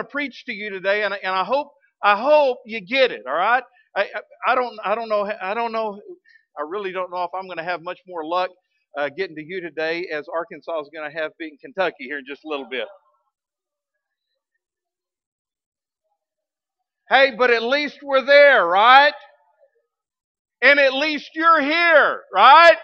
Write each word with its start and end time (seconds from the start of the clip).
to 0.00 0.08
preach 0.10 0.44
to 0.46 0.52
you 0.52 0.70
today, 0.70 1.04
and, 1.04 1.14
and 1.14 1.34
I 1.34 1.44
hope 1.44 1.68
I 2.02 2.20
hope 2.20 2.58
you 2.66 2.80
get 2.80 3.12
it. 3.12 3.22
All 3.28 3.34
right. 3.34 3.64
I, 3.96 4.02
I, 4.02 4.52
I 4.52 4.54
don't 4.56 4.78
I 4.84 4.94
don't 4.96 5.08
know 5.10 5.30
I 5.42 5.54
don't 5.54 5.72
know 5.72 6.00
I 6.58 6.62
really 6.68 6.92
don't 6.92 7.10
know 7.12 7.24
if 7.24 7.32
I'm 7.34 7.46
going 7.46 7.58
to 7.58 7.64
have 7.64 7.82
much 7.82 8.00
more 8.08 8.24
luck 8.26 8.50
uh, 8.98 9.10
getting 9.16 9.36
to 9.36 9.44
you 9.44 9.60
today 9.62 10.08
as 10.14 10.26
Arkansas 10.34 10.80
is 10.82 10.90
going 10.94 11.10
to 11.10 11.18
have 11.18 11.32
beaten 11.38 11.58
Kentucky 11.58 12.04
here 12.06 12.18
in 12.20 12.24
just 12.28 12.44
a 12.46 12.48
little 12.48 12.68
bit. 12.70 12.88
Hey, 17.10 17.32
but 17.36 17.50
at 17.50 17.62
least 17.62 18.00
we're 18.02 18.24
there, 18.24 18.66
right? 18.66 19.14
And 20.62 20.80
at 20.80 20.94
least 20.94 21.30
you're 21.34 21.60
here, 21.60 22.22
right? 22.34 22.76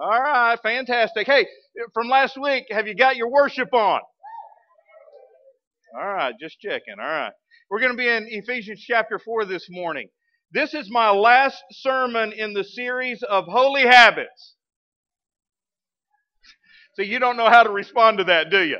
All 0.00 0.20
right, 0.22 0.58
fantastic. 0.62 1.26
Hey, 1.26 1.46
from 1.94 2.08
last 2.08 2.38
week, 2.40 2.66
have 2.70 2.88
you 2.88 2.94
got 2.94 3.16
your 3.16 3.30
worship 3.30 3.74
on? 3.74 4.00
All 5.98 6.08
right, 6.08 6.34
just 6.40 6.60
checking. 6.60 6.94
All 7.00 7.06
right. 7.06 7.32
We're 7.68 7.80
going 7.80 7.92
to 7.92 7.98
be 7.98 8.08
in 8.08 8.26
Ephesians 8.28 8.84
chapter 8.86 9.18
4 9.18 9.44
this 9.44 9.66
morning. 9.68 10.08
This 10.52 10.72
is 10.72 10.88
my 10.90 11.10
last 11.10 11.62
sermon 11.72 12.32
in 12.32 12.54
the 12.54 12.64
series 12.64 13.22
of 13.24 13.44
holy 13.46 13.82
habits. 13.82 14.54
So 16.94 17.02
you 17.02 17.18
don't 17.18 17.36
know 17.36 17.48
how 17.50 17.62
to 17.64 17.70
respond 17.70 18.18
to 18.18 18.24
that, 18.24 18.50
do 18.50 18.62
you? 18.62 18.78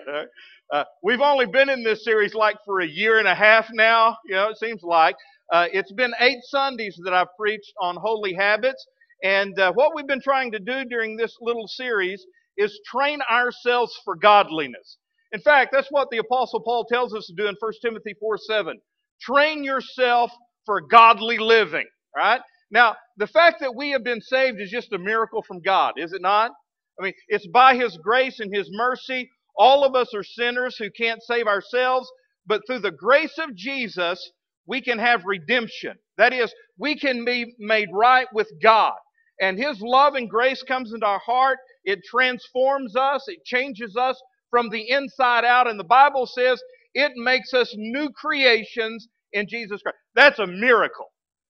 Uh, 0.73 0.85
we've 1.03 1.21
only 1.21 1.47
been 1.47 1.69
in 1.69 1.83
this 1.83 2.05
series 2.05 2.35
like 2.35 2.57
for 2.65 2.81
a 2.81 2.87
year 2.87 3.19
and 3.19 3.27
a 3.27 3.35
half 3.35 3.69
now, 3.73 4.17
you 4.27 4.35
know, 4.35 4.51
it 4.51 4.59
seems 4.59 4.83
like. 4.83 5.17
Uh, 5.53 5.67
it's 5.73 5.93
been 5.93 6.13
eight 6.21 6.39
Sundays 6.45 6.99
that 7.05 7.13
I've 7.13 7.35
preached 7.39 7.73
on 7.81 7.97
holy 7.97 8.35
habits. 8.35 8.87
And 9.25 9.59
uh, 9.59 9.73
what 9.73 9.97
we've 9.97 10.07
been 10.07 10.23
trying 10.23 10.53
to 10.53 10.61
do 10.61 10.85
during 10.85 11.17
this 11.17 11.37
little 11.41 11.67
series 11.67 12.25
is 12.57 12.79
train 12.87 13.21
ourselves 13.29 13.99
for 14.05 14.15
godliness. 14.15 14.99
In 15.33 15.41
fact, 15.41 15.71
that's 15.73 15.89
what 15.91 16.09
the 16.11 16.19
Apostle 16.19 16.61
Paul 16.61 16.85
tells 16.87 17.15
us 17.15 17.27
to 17.27 17.35
do 17.35 17.49
in 17.49 17.57
1 17.59 17.73
Timothy 17.83 18.15
4 18.21 18.39
7. 18.39 18.81
Train 19.21 19.65
yourself 19.65 20.33
for 20.67 20.81
godly 20.81 21.39
living, 21.39 21.87
right? 22.17 22.41
Now, 22.71 22.97
the 23.17 23.27
fact 23.27 23.61
that 23.61 23.75
we 23.75 23.91
have 23.91 24.05
been 24.05 24.21
saved 24.21 24.61
is 24.61 24.71
just 24.71 24.93
a 24.93 24.99
miracle 24.99 25.43
from 25.43 25.61
God, 25.61 25.95
is 25.97 26.13
it 26.13 26.23
not? 26.23 26.53
I 27.01 27.05
mean, 27.05 27.15
it's 27.29 27.47
by 27.49 27.77
His 27.77 27.99
grace 28.03 28.41
and 28.41 28.55
His 28.55 28.69
mercy 28.73 29.31
all 29.57 29.85
of 29.85 29.95
us 29.95 30.15
are 30.15 30.25
sinners 30.25 30.77
who 30.79 30.91
can't 30.91 31.23
save 31.23 31.47
ourselves, 31.47 32.11
but 32.47 32.63
through 32.67 32.81
the 32.81 32.91
grace 32.93 33.39
of 33.39 33.55
Jesus, 33.55 34.33
we 34.67 34.81
can 34.81 34.99
have 34.99 35.27
redemption. 35.27 35.99
That 36.17 36.33
is, 36.33 36.55
we 36.79 36.99
can 36.99 37.25
be 37.25 37.55
made 37.59 37.89
right 37.93 38.27
with 38.33 38.49
God. 38.63 38.95
And 39.41 39.59
His 39.59 39.81
love 39.83 40.15
and 40.15 40.31
grace 40.31 40.63
comes 40.63 40.93
into 40.93 41.07
our 41.07 41.19
heart. 41.19 41.59
It 41.85 42.01
transforms 42.05 42.97
us. 42.97 43.25
It 43.29 43.45
changes 43.45 43.97
us 43.97 44.21
from 44.51 44.69
the 44.71 44.91
inside 44.91 45.45
out. 45.45 45.69
And 45.69 45.79
the 45.79 45.85
Bible 45.85 46.27
says 46.27 46.63
it 46.95 47.13
makes 47.17 47.55
us 47.55 47.73
new 47.77 48.11
creations 48.11 49.09
in 49.33 49.47
Jesus 49.49 49.83
Christ. 49.83 49.99
That's 50.15 50.39
a 50.39 50.47
miracle. 50.47 51.07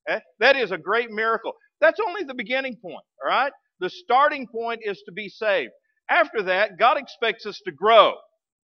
Eh? 0.09 0.21
That 0.39 0.57
is 0.57 0.71
a 0.71 0.79
great 0.79 1.11
miracle. 1.11 1.53
That's 1.81 2.01
only 2.07 2.25
the 2.25 2.35
beginning 2.35 2.77
point, 2.77 3.05
all 3.25 3.31
right? 3.31 3.53
The 3.81 3.91
starting 3.91 4.47
point 4.47 4.81
is 4.85 5.03
to 5.07 5.13
be 5.13 5.29
saved. 5.29 5.73
After 6.11 6.43
that, 6.43 6.79
God 6.79 6.99
expects 6.99 7.47
us 7.47 7.61
to 7.65 7.73
grow. 7.73 8.15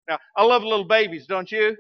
Now, 0.10 0.18
I 0.38 0.44
love 0.44 0.64
little 0.64 0.88
babies, 0.88 1.26
don't 1.28 1.52
you? 1.52 1.76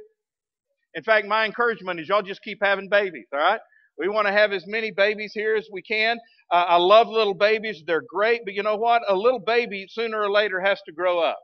In 0.94 1.04
fact, 1.04 1.28
my 1.28 1.46
encouragement 1.46 2.00
is 2.00 2.10
y'all 2.10 2.22
just 2.22 2.42
keep 2.44 2.60
having 2.62 2.90
babies, 2.90 3.28
all 3.34 3.40
right? 3.40 3.60
We 3.98 4.10
want 4.10 4.28
to 4.28 4.34
have 4.34 4.52
as 4.52 4.66
many 4.68 4.92
babies 4.92 5.32
here 5.34 5.56
as 5.56 5.68
we 5.72 5.82
can. 5.82 6.18
Uh, 6.52 6.66
I 6.68 6.76
love 6.78 7.08
little 7.08 7.34
babies. 7.34 7.84
They're 7.86 8.04
great, 8.10 8.42
but 8.44 8.54
you 8.54 8.64
know 8.64 8.76
what? 8.76 9.04
A 9.08 9.16
little 9.16 9.40
baby 9.40 9.86
sooner 9.90 10.22
or 10.22 10.30
later 10.32 10.60
has 10.60 10.82
to 10.88 10.92
grow 10.92 11.20
up. 11.20 11.40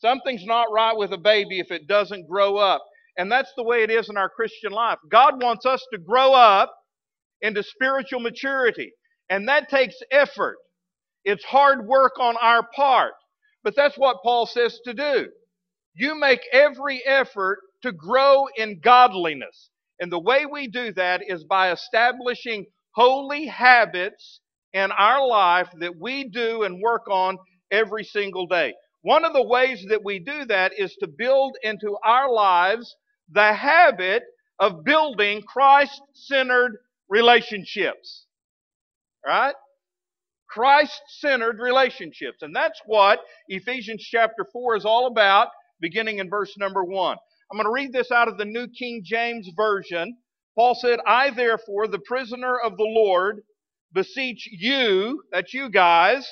Something's 0.00 0.44
not 0.46 0.72
right 0.72 0.96
with 0.96 1.12
a 1.12 1.18
baby 1.18 1.60
if 1.60 1.70
it 1.70 1.86
doesn't 1.88 2.28
grow 2.28 2.56
up. 2.56 2.84
And 3.18 3.30
that's 3.32 3.52
the 3.56 3.64
way 3.64 3.82
it 3.82 3.90
is 3.90 4.10
in 4.10 4.16
our 4.16 4.30
Christian 4.30 4.72
life. 4.72 4.98
God 5.10 5.42
wants 5.42 5.66
us 5.66 5.84
to 5.92 5.98
grow 5.98 6.34
up 6.34 6.74
into 7.42 7.62
spiritual 7.62 8.20
maturity. 8.20 8.92
And 9.30 9.48
that 9.48 9.68
takes 9.70 9.96
effort. 10.10 10.56
It's 11.24 11.44
hard 11.44 11.86
work 11.86 12.14
on 12.20 12.36
our 12.38 12.66
part. 12.74 13.14
But 13.64 13.76
that's 13.76 13.98
what 13.98 14.22
Paul 14.24 14.46
says 14.46 14.80
to 14.86 14.94
do. 14.94 15.28
You 15.94 16.14
make 16.18 16.40
every 16.52 17.02
effort 17.06 17.58
to 17.82 17.92
grow 17.92 18.46
in 18.56 18.80
godliness. 18.80 19.70
And 20.00 20.12
the 20.12 20.20
way 20.20 20.46
we 20.46 20.68
do 20.68 20.92
that 20.94 21.22
is 21.26 21.44
by 21.44 21.72
establishing 21.72 22.66
holy 22.94 23.46
habits 23.46 24.40
in 24.72 24.90
our 24.92 25.26
life 25.26 25.68
that 25.80 25.96
we 26.00 26.28
do 26.28 26.64
and 26.64 26.82
work 26.82 27.08
on 27.10 27.38
every 27.70 28.04
single 28.04 28.46
day. 28.46 28.74
One 29.04 29.26
of 29.26 29.34
the 29.34 29.42
ways 29.42 29.84
that 29.90 30.02
we 30.02 30.18
do 30.18 30.46
that 30.46 30.72
is 30.78 30.96
to 31.00 31.06
build 31.06 31.58
into 31.62 31.98
our 32.02 32.32
lives 32.32 32.96
the 33.30 33.52
habit 33.52 34.22
of 34.58 34.82
building 34.82 35.42
Christ 35.42 36.00
centered 36.14 36.78
relationships. 37.10 38.24
Right? 39.26 39.54
Christ 40.48 41.02
centered 41.18 41.58
relationships. 41.58 42.38
And 42.40 42.56
that's 42.56 42.80
what 42.86 43.20
Ephesians 43.48 44.02
chapter 44.02 44.46
4 44.50 44.76
is 44.76 44.86
all 44.86 45.06
about, 45.06 45.48
beginning 45.80 46.18
in 46.18 46.30
verse 46.30 46.56
number 46.56 46.82
1. 46.82 47.18
I'm 47.52 47.58
going 47.58 47.66
to 47.66 47.70
read 47.70 47.92
this 47.92 48.10
out 48.10 48.28
of 48.28 48.38
the 48.38 48.46
New 48.46 48.68
King 48.68 49.02
James 49.04 49.50
Version. 49.54 50.16
Paul 50.54 50.74
said, 50.74 50.98
I 51.06 51.28
therefore, 51.28 51.88
the 51.88 51.98
prisoner 51.98 52.56
of 52.58 52.78
the 52.78 52.88
Lord, 52.88 53.42
beseech 53.92 54.48
you, 54.50 55.24
that 55.30 55.52
you 55.52 55.68
guys, 55.68 56.26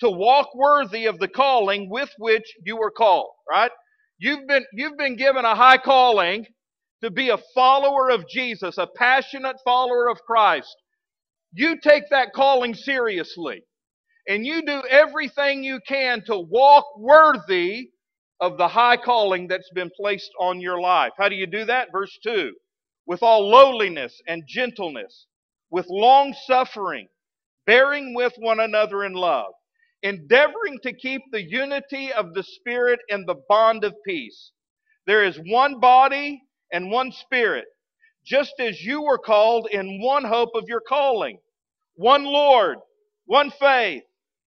to 0.00 0.10
walk 0.10 0.54
worthy 0.54 1.06
of 1.06 1.18
the 1.18 1.28
calling 1.28 1.90
with 1.90 2.10
which 2.18 2.44
you 2.64 2.76
were 2.76 2.90
called, 2.92 3.30
right? 3.50 3.72
You've 4.18 4.46
been, 4.48 4.64
you've 4.74 4.98
been 4.98 5.16
given 5.16 5.44
a 5.44 5.54
high 5.56 5.78
calling 5.78 6.46
to 7.02 7.10
be 7.10 7.30
a 7.30 7.38
follower 7.54 8.10
of 8.10 8.28
Jesus, 8.28 8.78
a 8.78 8.88
passionate 8.96 9.56
follower 9.64 10.08
of 10.08 10.18
Christ 10.22 10.76
you 11.52 11.78
take 11.80 12.04
that 12.10 12.32
calling 12.34 12.74
seriously 12.74 13.62
and 14.28 14.46
you 14.46 14.62
do 14.66 14.82
everything 14.90 15.64
you 15.64 15.80
can 15.86 16.22
to 16.26 16.38
walk 16.38 16.86
worthy 16.98 17.90
of 18.40 18.58
the 18.58 18.68
high 18.68 18.96
calling 18.96 19.48
that's 19.48 19.70
been 19.74 19.90
placed 19.96 20.30
on 20.40 20.60
your 20.60 20.80
life. 20.80 21.12
How 21.18 21.28
do 21.28 21.36
you 21.36 21.46
do 21.46 21.64
that? 21.66 21.88
Verse 21.92 22.18
2 22.24 22.52
with 23.06 23.22
all 23.22 23.48
lowliness 23.50 24.20
and 24.28 24.44
gentleness, 24.48 25.26
with 25.70 25.86
long 25.90 26.34
suffering, 26.46 27.08
bearing 27.66 28.14
with 28.14 28.32
one 28.38 28.60
another 28.60 29.04
in 29.04 29.14
love, 29.14 29.52
endeavoring 30.02 30.78
to 30.82 30.92
keep 30.92 31.22
the 31.32 31.42
unity 31.42 32.12
of 32.12 32.34
the 32.34 32.42
Spirit 32.44 33.00
in 33.08 33.26
the 33.26 33.36
bond 33.48 33.84
of 33.84 33.94
peace. 34.06 34.52
There 35.06 35.24
is 35.24 35.38
one 35.46 35.80
body 35.80 36.42
and 36.72 36.90
one 36.90 37.12
Spirit 37.12 37.66
just 38.24 38.54
as 38.60 38.82
you 38.82 39.02
were 39.02 39.18
called 39.18 39.68
in 39.72 40.00
one 40.02 40.24
hope 40.24 40.50
of 40.54 40.64
your 40.68 40.82
calling. 40.82 41.38
One 41.96 42.24
Lord, 42.24 42.78
one 43.26 43.52
faith, 43.60 44.04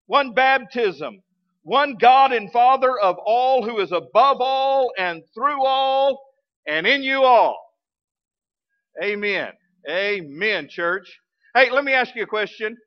one 0.07 0.33
baptism, 0.33 1.21
one 1.63 1.95
God 1.99 2.33
and 2.33 2.51
Father 2.51 2.99
of 2.99 3.17
all 3.25 3.63
who 3.65 3.79
is 3.79 3.91
above 3.91 4.37
all 4.41 4.91
and 4.97 5.23
through 5.33 5.65
all 5.65 6.21
and 6.67 6.87
in 6.87 7.03
you 7.03 7.23
all. 7.23 7.57
Amen. 9.03 9.51
Amen, 9.89 10.69
church. 10.69 11.19
Hey, 11.55 11.69
let 11.71 11.83
me 11.85 11.93
ask 11.93 12.15
you 12.15 12.23
a 12.23 12.27
question. 12.27 12.77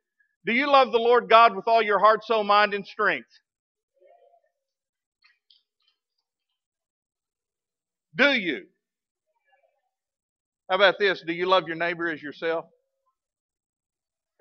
Do 0.47 0.53
you 0.55 0.71
love 0.71 0.93
the 0.93 0.99
Lord 0.99 1.29
God 1.29 1.57
with 1.57 1.67
all 1.69 1.83
your 1.83 1.99
heart, 1.99 2.25
soul, 2.25 2.45
mind, 2.45 2.75
and 2.75 2.87
strength? 2.87 3.29
Do 8.17 8.31
you? 8.33 8.67
How 10.71 10.77
about 10.77 10.97
this? 10.99 11.23
Do 11.27 11.33
you 11.33 11.47
love 11.47 11.69
your 11.69 11.77
neighbor 11.77 12.09
as 12.11 12.23
yourself? 12.23 12.67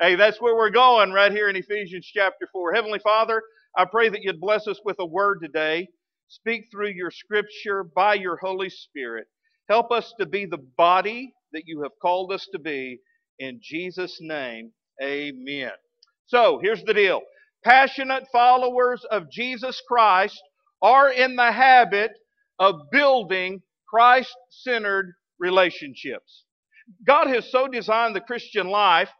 hey, 0.00 0.16
that's 0.16 0.40
where 0.40 0.56
we're 0.56 0.70
going 0.70 1.12
right 1.12 1.32
here 1.32 1.48
in 1.50 1.56
Ephesians 1.56 2.06
chapter 2.12 2.48
4. 2.52 2.74
Heavenly 2.74 3.00
Father, 3.00 3.42
I 3.76 3.84
pray 3.86 4.08
that 4.10 4.22
you'd 4.22 4.40
bless 4.40 4.66
us 4.68 4.80
with 4.84 4.96
a 5.00 5.06
word 5.06 5.40
today. 5.42 5.88
Speak 6.28 6.66
through 6.70 6.90
your 6.90 7.10
scripture 7.10 7.84
by 7.84 8.14
your 8.14 8.38
Holy 8.38 8.70
Spirit. 8.70 9.26
Help 9.68 9.92
us 9.92 10.14
to 10.20 10.26
be 10.26 10.46
the 10.46 10.64
body 10.76 11.34
that 11.52 11.64
you 11.66 11.82
have 11.82 11.92
called 12.02 12.32
us 12.32 12.46
to 12.52 12.58
be. 12.58 12.98
In 13.38 13.60
Jesus' 13.62 14.18
name, 14.20 14.72
amen. 15.02 15.72
So, 16.26 16.60
here's 16.62 16.82
the 16.84 16.94
deal 16.94 17.22
passionate 17.64 18.24
followers 18.32 19.04
of 19.10 19.30
Jesus 19.30 19.82
Christ 19.88 20.40
are 20.82 21.10
in 21.10 21.36
the 21.36 21.52
habit 21.52 22.12
of 22.58 22.90
building 22.92 23.62
Christ 23.88 24.34
centered 24.50 25.14
relationships. 25.38 26.44
God 27.06 27.28
has 27.28 27.50
so 27.50 27.68
designed 27.68 28.14
the 28.14 28.20
Christian 28.20 28.68
life 28.68 29.10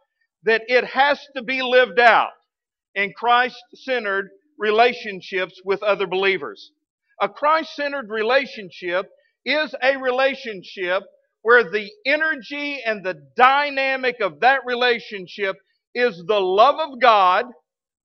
that 0.43 0.63
it 0.67 0.85
has 0.85 1.19
to 1.35 1.43
be 1.43 1.61
lived 1.61 1.99
out 1.99 2.31
in 2.95 3.13
Christ 3.13 3.57
centered 3.73 4.29
relationships 4.59 5.59
with 5.65 5.83
other 5.83 6.07
believers. 6.07 6.71
A 7.21 7.29
Christ 7.29 7.75
centered 7.75 8.09
relationship 8.09 9.07
is 9.45 9.73
a 9.81 9.97
relationship 9.97 11.03
where 11.45 11.71
the 11.71 11.91
energy 12.05 12.81
and 12.85 13.05
the 13.05 13.15
dynamic 13.37 14.21
of 14.21 14.41
that 14.41 14.61
relationship 14.67 15.57
is 15.95 16.23
the 16.27 16.41
love 16.41 16.79
of 16.79 17.01
God 17.01 17.47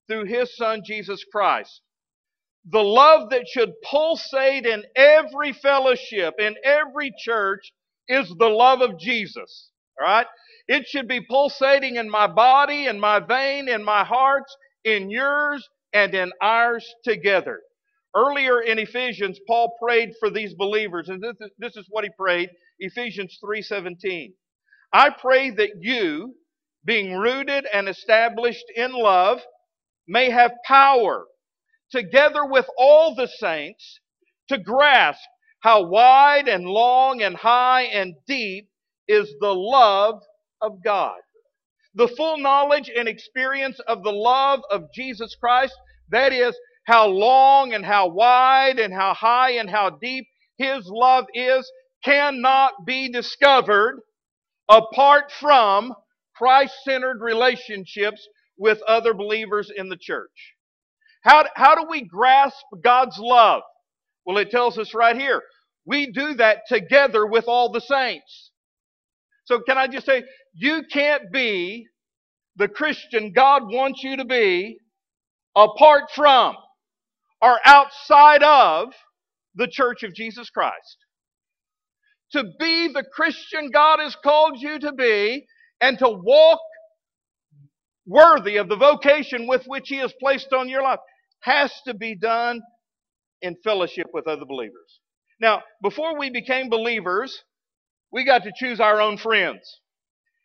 through 0.09 0.25
His 0.25 0.55
Son 0.57 0.81
Jesus 0.85 1.23
Christ. 1.31 1.81
the 2.71 2.83
love 2.83 3.31
that 3.31 3.47
should 3.47 3.73
pulsate 3.83 4.65
in 4.65 4.83
every 4.95 5.53
fellowship, 5.53 6.35
in 6.39 6.55
every 6.63 7.13
church, 7.19 7.73
is 8.07 8.33
the 8.39 8.49
love 8.49 8.81
of 8.81 8.99
Jesus. 8.99 9.71
All 9.99 10.07
right? 10.07 10.27
It 10.69 10.87
should 10.87 11.07
be 11.07 11.21
pulsating 11.21 11.97
in 11.97 12.09
my 12.09 12.27
body, 12.27 12.87
in 12.87 12.99
my 12.99 13.19
vein, 13.19 13.69
in 13.69 13.83
my 13.83 14.05
heart, 14.05 14.45
in 14.85 15.09
yours, 15.11 15.67
and 15.93 16.15
in 16.15 16.31
ours 16.41 16.87
together. 17.03 17.61
Earlier 18.15 18.61
in 18.61 18.79
Ephesians, 18.79 19.39
Paul 19.47 19.75
prayed 19.81 20.11
for 20.19 20.29
these 20.31 20.53
believers, 20.53 21.09
and 21.09 21.21
this 21.21 21.35
is, 21.41 21.51
this 21.59 21.77
is 21.77 21.87
what 21.89 22.05
he 22.05 22.11
prayed, 22.17 22.49
Ephesians 22.81 23.39
3:17. 23.43 24.33
I 24.93 25.11
pray 25.11 25.51
that 25.51 25.71
you, 25.81 26.35
being 26.85 27.15
rooted 27.15 27.67
and 27.73 27.87
established 27.89 28.65
in 28.75 28.93
love, 28.93 29.41
may 30.07 30.29
have 30.31 30.53
power, 30.65 31.27
together 31.91 32.45
with 32.45 32.67
all 32.77 33.15
the 33.15 33.27
saints, 33.27 33.99
to 34.49 34.57
grasp 34.57 35.21
how 35.61 35.83
wide 35.83 36.49
and 36.49 36.65
long 36.65 37.21
and 37.21 37.37
high 37.37 37.83
and 37.83 38.15
deep 38.27 38.67
is 39.07 39.33
the 39.41 39.55
love 39.55 40.21
of 40.61 40.83
God. 40.83 41.19
The 41.95 42.09
full 42.09 42.37
knowledge 42.37 42.89
and 42.95 43.07
experience 43.07 43.79
of 43.81 44.03
the 44.03 44.13
love 44.13 44.61
of 44.71 44.91
Jesus 44.93 45.35
Christ, 45.35 45.75
that 46.09 46.33
is, 46.33 46.57
how 46.85 47.07
long 47.07 47.73
and 47.73 47.85
how 47.85 48.07
wide 48.07 48.79
and 48.79 48.93
how 48.93 49.13
high 49.13 49.51
and 49.51 49.69
how 49.69 49.91
deep 49.91 50.27
His 50.57 50.87
love 50.87 51.25
is, 51.35 51.71
cannot 52.03 52.85
be 52.85 53.09
discovered 53.11 53.99
apart 54.69 55.31
from 55.39 55.93
Christ 56.35 56.73
centered 56.83 57.21
relationships 57.21 58.27
with 58.57 58.81
other 58.87 59.13
believers 59.13 59.71
in 59.75 59.89
the 59.89 59.97
church. 59.97 60.55
How, 61.23 61.45
how 61.55 61.75
do 61.75 61.87
we 61.89 62.01
grasp 62.01 62.65
God's 62.83 63.17
love? 63.19 63.63
Well, 64.25 64.37
it 64.37 64.49
tells 64.49 64.77
us 64.77 64.93
right 64.93 65.15
here. 65.15 65.41
We 65.85 66.11
do 66.11 66.35
that 66.35 66.59
together 66.67 67.25
with 67.25 67.45
all 67.47 67.71
the 67.71 67.81
saints. 67.81 68.51
So, 69.45 69.59
can 69.59 69.77
I 69.77 69.87
just 69.87 70.05
say, 70.05 70.23
you 70.53 70.83
can't 70.91 71.31
be 71.31 71.87
the 72.55 72.67
Christian 72.67 73.31
God 73.33 73.63
wants 73.65 74.03
you 74.03 74.17
to 74.17 74.25
be 74.25 74.77
apart 75.55 76.05
from 76.15 76.55
or 77.41 77.59
outside 77.65 78.43
of 78.43 78.93
the 79.55 79.67
church 79.67 80.03
of 80.03 80.13
Jesus 80.13 80.49
Christ. 80.49 80.97
To 82.33 82.43
be 82.59 82.89
the 82.89 83.03
Christian 83.13 83.71
God 83.71 83.99
has 83.99 84.15
called 84.15 84.59
you 84.59 84.79
to 84.79 84.93
be 84.93 85.45
and 85.81 85.97
to 85.99 86.09
walk 86.09 86.59
worthy 88.07 88.57
of 88.57 88.69
the 88.69 88.75
vocation 88.77 89.47
with 89.47 89.65
which 89.65 89.89
He 89.89 89.97
has 89.97 90.13
placed 90.19 90.53
on 90.53 90.69
your 90.69 90.83
life 90.83 90.99
has 91.41 91.73
to 91.87 91.93
be 91.93 92.15
done 92.15 92.61
in 93.41 93.55
fellowship 93.63 94.07
with 94.13 94.27
other 94.27 94.45
believers. 94.45 94.99
Now, 95.39 95.63
before 95.81 96.17
we 96.17 96.29
became 96.29 96.69
believers, 96.69 97.43
we 98.11 98.25
got 98.25 98.43
to 98.43 98.53
choose 98.55 98.79
our 98.79 99.01
own 99.01 99.17
friends. 99.17 99.79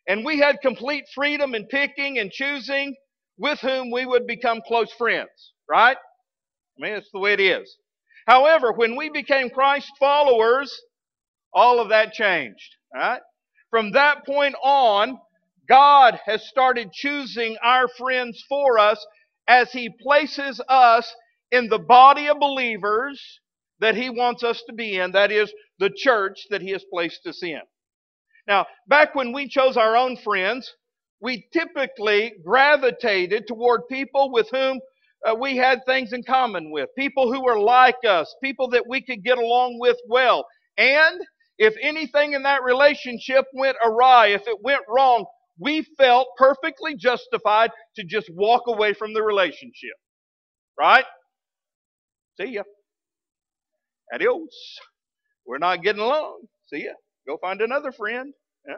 And 0.07 0.25
we 0.25 0.39
had 0.39 0.61
complete 0.61 1.05
freedom 1.13 1.55
in 1.55 1.67
picking 1.67 2.19
and 2.19 2.31
choosing 2.31 2.95
with 3.37 3.59
whom 3.59 3.91
we 3.91 4.05
would 4.05 4.27
become 4.27 4.61
close 4.67 4.91
friends, 4.93 5.53
right? 5.69 5.97
I 6.63 6.83
mean, 6.83 6.93
that's 6.93 7.11
the 7.13 7.19
way 7.19 7.33
it 7.33 7.39
is. 7.41 7.77
However, 8.27 8.71
when 8.73 8.95
we 8.95 9.09
became 9.09 9.49
Christ 9.49 9.91
followers, 9.99 10.75
all 11.53 11.79
of 11.79 11.89
that 11.89 12.13
changed, 12.13 12.75
right? 12.93 13.21
From 13.69 13.91
that 13.91 14.25
point 14.25 14.55
on, 14.63 15.19
God 15.67 16.19
has 16.25 16.47
started 16.47 16.91
choosing 16.93 17.57
our 17.63 17.87
friends 17.87 18.43
for 18.47 18.79
us 18.79 19.05
as 19.47 19.71
He 19.71 19.89
places 20.01 20.61
us 20.69 21.13
in 21.51 21.67
the 21.69 21.79
body 21.79 22.27
of 22.29 22.39
believers 22.39 23.21
that 23.79 23.95
He 23.95 24.09
wants 24.09 24.43
us 24.43 24.63
to 24.67 24.73
be 24.73 24.97
in, 24.97 25.11
that 25.13 25.31
is, 25.31 25.51
the 25.79 25.91
church 25.95 26.47
that 26.49 26.61
He 26.61 26.71
has 26.71 26.85
placed 26.91 27.25
us 27.27 27.43
in. 27.43 27.61
Now, 28.47 28.65
back 28.87 29.15
when 29.15 29.33
we 29.33 29.47
chose 29.49 29.77
our 29.77 29.97
own 29.97 30.17
friends, 30.17 30.73
we 31.21 31.47
typically 31.53 32.33
gravitated 32.45 33.47
toward 33.47 33.87
people 33.89 34.31
with 34.31 34.49
whom 34.51 34.79
uh, 35.27 35.35
we 35.35 35.57
had 35.57 35.85
things 35.85 36.13
in 36.13 36.23
common 36.23 36.71
with, 36.71 36.89
people 36.97 37.33
who 37.33 37.43
were 37.43 37.59
like 37.59 37.97
us, 38.07 38.33
people 38.43 38.69
that 38.69 38.87
we 38.87 39.01
could 39.01 39.23
get 39.23 39.37
along 39.37 39.79
with 39.79 39.97
well. 40.07 40.45
And 40.77 41.19
if 41.57 41.75
anything 41.81 42.33
in 42.33 42.43
that 42.43 42.63
relationship 42.63 43.45
went 43.53 43.77
awry, 43.83 44.27
if 44.27 44.47
it 44.47 44.59
went 44.63 44.83
wrong, 44.87 45.25
we 45.59 45.85
felt 45.97 46.27
perfectly 46.37 46.95
justified 46.95 47.71
to 47.95 48.03
just 48.03 48.29
walk 48.33 48.63
away 48.67 48.93
from 48.93 49.13
the 49.13 49.23
relationship. 49.23 49.95
Right? 50.77 51.05
See 52.39 52.53
ya. 52.53 52.63
Adios. 54.13 54.79
We're 55.45 55.57
not 55.57 55.81
getting 55.81 56.01
along. 56.01 56.41
See 56.67 56.85
ya. 56.85 56.93
Go 57.27 57.37
find 57.37 57.61
another 57.61 57.91
friend. 57.91 58.33
Yeah? 58.67 58.75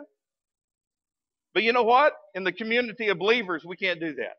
But 1.53 1.63
you 1.63 1.73
know 1.73 1.83
what? 1.83 2.13
In 2.35 2.43
the 2.43 2.53
community 2.53 3.09
of 3.09 3.19
believers, 3.19 3.63
we 3.65 3.75
can't 3.75 3.99
do 3.99 4.13
that. 4.15 4.35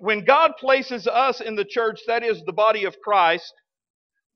When 0.00 0.24
God 0.24 0.52
places 0.58 1.06
us 1.06 1.40
in 1.40 1.56
the 1.56 1.64
church, 1.64 2.00
that 2.06 2.22
is 2.22 2.42
the 2.46 2.52
body 2.52 2.84
of 2.84 2.96
Christ, 3.02 3.52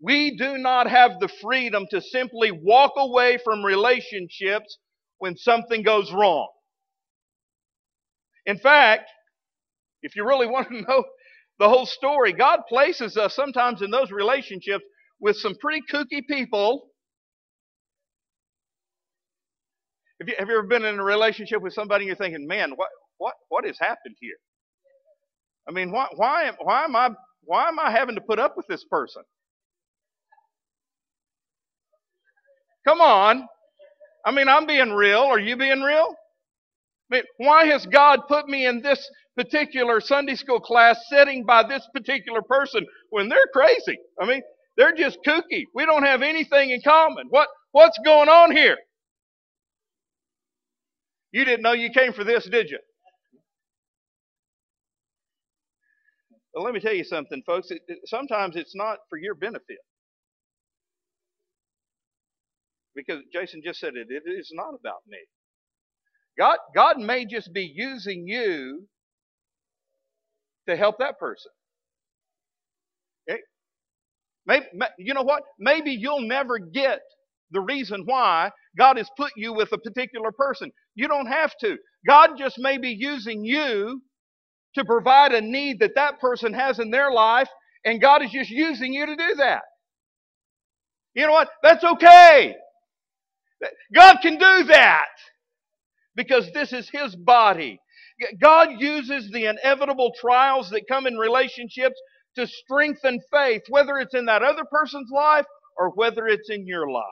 we 0.01 0.37
do 0.37 0.59
not 0.59 0.89
have 0.89 1.19
the 1.21 1.29
freedom 1.43 1.87
to 1.91 2.01
simply 2.01 2.51
walk 2.53 2.93
away 2.97 3.39
from 3.43 3.65
relationships 3.65 4.79
when 5.19 5.37
something 5.37 5.83
goes 5.83 6.13
wrong. 6.13 6.49
In 8.47 8.59
fact, 8.59 9.11
if 10.03 10.15
you 10.15 10.25
really 10.27 10.47
want 10.51 10.69
to 10.69 10.81
know 10.83 11.05
the 11.59 11.69
whole 11.69 11.87
story, 11.87 12.33
God 12.33 12.61
places 12.69 13.17
us 13.17 13.35
sometimes 13.35 13.83
in 13.83 13.91
those 13.91 14.11
relationships 14.13 14.85
with 15.21 15.37
some 15.37 15.57
pretty 15.61 15.83
kooky 15.93 16.23
people. 16.29 16.89
Have 20.21 20.29
you, 20.29 20.35
have 20.39 20.49
you 20.49 20.59
ever 20.59 20.67
been 20.67 20.85
in 20.85 20.99
a 20.99 21.05
relationship 21.05 21.63
with 21.63 21.73
somebody 21.75 22.05
and 22.05 22.09
you're 22.09 22.17
thinking, 22.17 22.47
man, 22.47 22.73
what, 22.77 22.89
what, 23.19 23.35
what 23.49 23.65
has 23.65 23.79
happened 23.81 24.17
here? 24.21 24.37
I 25.69 25.73
mean, 25.73 25.93
why, 25.93 26.07
why, 26.15 26.53
why, 26.61 26.85
am 26.85 26.97
I, 26.97 27.11
why 27.43 27.69
am 27.69 27.79
I 27.79 27.91
having 27.91 28.15
to 28.15 28.21
put 28.21 28.39
up 28.39 28.57
with 28.57 28.67
this 28.69 28.85
person? 28.91 29.23
Come 32.89 33.03
on. 33.03 33.47
I 34.25 34.31
mean, 34.33 34.49
I'm 34.49 34.67
being 34.67 34.93
real. 34.93 35.21
Are 35.21 35.39
you 35.39 35.59
being 35.59 35.83
real? 35.83 36.15
I 37.13 37.17
mean, 37.17 37.23
why 37.37 37.67
has 37.67 37.85
God 37.85 38.21
put 38.29 38.49
me 38.49 38.67
in 38.67 38.81
this 38.81 39.07
particular 39.37 40.01
Sunday 40.01 40.37
school 40.37 40.59
class 40.59 40.99
sitting 41.11 41.45
by 41.45 41.69
this 41.69 41.87
particular 41.95 42.41
person 42.41 42.87
when 43.11 43.29
they're 43.29 43.39
crazy? 43.53 43.99
I 44.19 44.27
mean, 44.27 44.41
they're 44.79 44.95
just 44.97 45.19
kooky. 45.27 45.65
We 45.75 45.85
don't 45.85 46.05
have 46.05 46.23
anything 46.23 46.71
in 46.71 46.81
common. 46.83 47.27
What, 47.29 47.49
what's 47.73 47.99
going 48.07 48.31
on 48.31 48.57
here? 48.57 48.79
You 51.33 51.45
didn't 51.45 51.63
know 51.63 51.73
you 51.73 51.91
came 51.91 52.15
for 52.15 52.25
this, 52.25 52.49
did 52.51 52.71
you? 52.71 52.79
Well, 56.55 56.65
let 56.65 56.75
me 56.75 56.81
tell 56.81 56.95
you 56.95 57.05
something, 57.05 57.43
folks. 57.47 57.71
It, 57.71 57.83
it, 57.89 57.99
sometimes 58.07 58.57
it's 58.57 58.75
not 58.75 58.99
for 59.11 59.19
your 59.19 59.35
benefit. 59.35 59.79
Because 62.99 63.23
Jason 63.33 63.63
just 63.65 63.79
said 63.79 63.93
it, 63.95 64.09
it 64.11 64.29
is 64.29 64.51
not 64.53 64.71
about 64.71 65.03
me. 65.09 65.19
God, 66.37 66.59
God 66.75 66.99
may 66.99 67.25
just 67.25 67.53
be 67.53 67.73
using 67.73 68.27
you 68.27 68.89
to 70.69 70.77
help 70.77 70.99
that 70.99 71.19
person. 71.21 71.53
Okay? 73.31 73.41
Maybe, 74.47 74.67
you 74.99 75.15
know 75.15 75.23
what? 75.23 75.45
Maybe 75.61 75.93
you'll 75.93 76.27
never 76.27 76.59
get 76.59 77.01
the 77.53 77.61
reason 77.61 78.03
why 78.05 78.51
God 78.77 78.97
has 78.97 79.09
put 79.17 79.33
you 79.37 79.53
with 79.53 79.73
a 79.73 79.79
particular 79.79 80.33
person. 80.33 80.73
You 80.97 81.07
don't 81.07 81.27
have 81.27 81.53
to. 81.61 81.77
God 82.07 82.31
just 82.37 82.59
may 82.59 82.79
be 82.79 82.91
using 82.91 83.45
you 83.45 84.03
to 84.75 84.85
provide 84.85 85.33
a 85.33 85.41
need 85.41 85.81
that 85.81 85.95
that 85.95 86.21
person 86.21 86.53
has 86.53 86.81
in 86.81 86.91
their 86.91 87.13
life, 87.13 87.49
and 87.85 88.01
God 88.01 88.23
is 88.25 88.31
just 88.33 88.51
using 88.51 88.93
you 88.93 89.07
to 89.07 89.17
do 89.17 89.35
that. 89.37 89.63
You 91.15 91.27
know 91.27 91.33
what? 91.33 91.49
That's 91.63 91.85
okay. 91.85 92.57
God 93.95 94.19
can 94.23 94.39
do 94.39 94.65
that 94.65 95.07
because 96.15 96.51
this 96.53 96.73
is 96.73 96.91
His 96.91 97.15
body. 97.17 97.81
God 98.41 98.71
uses 98.79 99.31
the 99.31 99.47
inevitable 99.47 100.13
trials 100.21 100.71
that 100.71 100.89
come 100.89 101.07
in 101.07 101.17
relationships 101.17 102.01
to 102.37 102.47
strengthen 102.47 103.21
faith, 103.33 103.63
whether 103.69 103.99
it's 103.99 104.15
in 104.15 104.27
that 104.27 104.43
other 104.43 104.65
person's 104.71 105.11
life 105.13 105.47
or 105.77 105.91
whether 105.91 106.27
it's 106.27 106.51
in 106.51 106.67
your 106.67 106.91
life. 106.91 107.05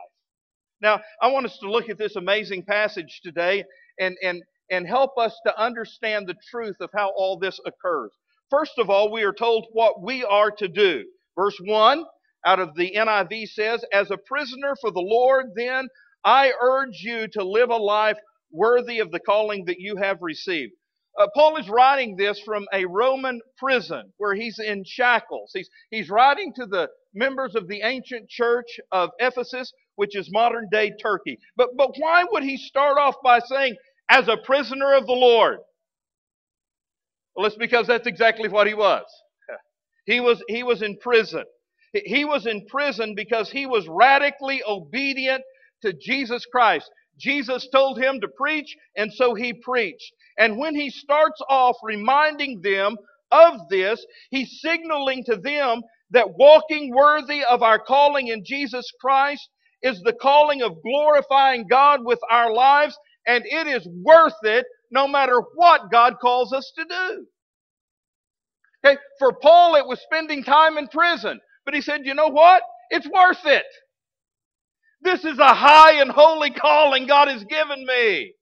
Now, 0.81 1.00
I 1.23 1.29
want 1.29 1.47
us 1.47 1.59
to 1.62 1.71
look 1.71 1.88
at 1.88 1.99
this 1.99 2.17
amazing 2.17 2.65
passage 2.65 3.21
today 3.23 3.65
and, 3.99 4.17
and, 4.23 4.43
and 4.71 4.87
help 4.87 5.12
us 5.19 5.38
to 5.47 5.61
understand 5.61 6.26
the 6.26 6.35
truth 6.50 6.76
of 6.81 6.91
how 6.95 7.12
all 7.17 7.38
this 7.38 7.59
occurs. 7.65 8.12
First 8.50 8.73
of 8.79 8.91
all, 8.91 9.11
we 9.11 9.23
are 9.23 9.33
told 9.33 9.67
what 9.73 10.03
we 10.03 10.23
are 10.25 10.50
to 10.50 10.69
do. 10.69 11.05
Verse 11.37 11.59
1 11.65 12.05
out 12.45 12.61
of 12.61 12.75
the 12.76 12.93
NIV 12.97 13.49
says, 13.49 13.85
As 13.93 14.11
a 14.11 14.19
prisoner 14.19 14.76
for 14.81 14.91
the 14.91 15.00
Lord, 15.00 15.47
then 15.57 15.88
I 16.26 16.52
urge 16.62 17.02
you 17.02 17.28
to 17.35 17.45
live 17.45 17.71
a 17.71 17.76
life 17.78 18.18
worthy 18.52 19.00
of 19.00 19.12
the 19.12 19.21
calling 19.21 19.66
that 19.66 19.80
you 19.80 19.97
have 19.99 20.18
received. 20.23 20.75
uh, 21.21 21.28
Paul 21.37 21.59
is 21.59 21.71
writing 21.71 22.16
this 22.16 22.40
from 22.42 22.66
a 22.75 22.87
Roman 22.87 23.40
prison 23.59 24.12
where 24.18 24.35
he's 24.35 24.61
in 24.61 24.85
shackles. 24.87 25.52
He's, 25.54 25.71
he's 25.90 26.11
writing 26.11 26.54
to 26.56 26.66
the 26.66 26.90
members 27.14 27.56
of 27.56 27.68
the 27.68 27.83
ancient 27.83 28.30
church 28.30 28.80
of 28.92 29.11
Ephesus, 29.21 29.73
which 29.97 30.16
is 30.16 30.30
modern 30.33 30.68
day 30.73 30.92
Turkey. 31.02 31.38
But, 31.56 31.71
but 31.78 31.92
why 31.99 32.25
would 32.33 32.45
he 32.45 32.59
start 32.59 32.99
off 32.99 33.16
by 33.25 33.40
saying, 33.40 33.76
as 34.11 34.28
a 34.28 34.38
prisoner 34.38 34.95
of 34.95 35.06
the 35.06 35.14
Lord? 35.14 35.61
Well, 37.37 37.47
it's 37.47 37.56
because 37.56 37.87
that's 37.88 38.09
exactly 38.09 38.49
what 38.49 38.66
he 38.68 38.75
was. 38.75 39.04
He 40.06 40.21
was, 40.21 40.42
he 40.49 40.64
was 40.64 40.83
in 40.83 40.99
prison. 40.99 41.45
He 42.06 42.25
was 42.26 42.47
in 42.47 42.66
prison 42.66 43.14
because 43.16 43.50
he 43.50 43.66
was 43.66 43.88
radically 43.88 44.62
obedient 44.68 45.42
to 45.87 45.95
Jesus 45.95 46.45
Christ. 46.47 46.90
Jesus 47.19 47.69
told 47.73 47.99
him 47.99 48.21
to 48.21 48.28
preach, 48.37 48.76
and 48.97 49.12
so 49.12 49.35
he 49.35 49.55
preached. 49.55 50.12
And 50.38 50.59
when 50.59 50.75
he 50.75 50.90
starts 50.90 51.40
off 51.49 51.76
reminding 51.83 52.61
them 52.62 52.97
of 53.31 53.55
this, 53.71 54.05
he's 54.31 54.61
signaling 54.61 55.25
to 55.25 55.37
them 55.37 55.83
that 56.11 56.35
walking 56.37 56.95
worthy 56.95 57.43
of 57.45 57.62
our 57.62 57.78
calling 57.78 58.28
in 58.28 58.45
Jesus 58.45 58.90
Christ 59.00 59.49
is 59.83 60.00
the 60.02 60.12
calling 60.12 60.62
of 60.62 60.83
glorifying 60.83 61.66
God 61.69 62.00
with 62.05 62.21
our 62.31 62.52
lives, 62.52 62.99
and 63.26 63.45
it 63.47 63.66
is 63.66 63.88
worth 64.02 64.35
it 64.43 64.66
no 64.90 65.09
matter 65.09 65.40
what 65.55 65.90
God 65.90 66.16
calls 66.21 66.52
us 66.52 66.73
to 66.76 66.85
do. 66.85 67.26
Okay, 68.85 68.99
for 69.19 69.33
Paul, 69.43 69.76
it 69.76 69.87
was 69.87 70.00
spending 70.00 70.45
time 70.45 70.78
in 70.78 70.87
prison, 70.88 71.40
but 71.64 71.75
he 71.75 71.81
said, 71.81 72.02
you 72.05 72.14
know 72.14 72.28
what? 72.28 72.62
It's 72.90 73.09
worth 73.09 73.45
it. 73.47 73.64
This 75.03 75.25
is 75.25 75.38
a 75.38 75.55
high 75.55 76.00
and 76.00 76.11
holy 76.11 76.50
calling 76.50 77.07
God 77.07 77.29
has 77.29 77.45
given 77.45 77.87
me. 77.87 78.33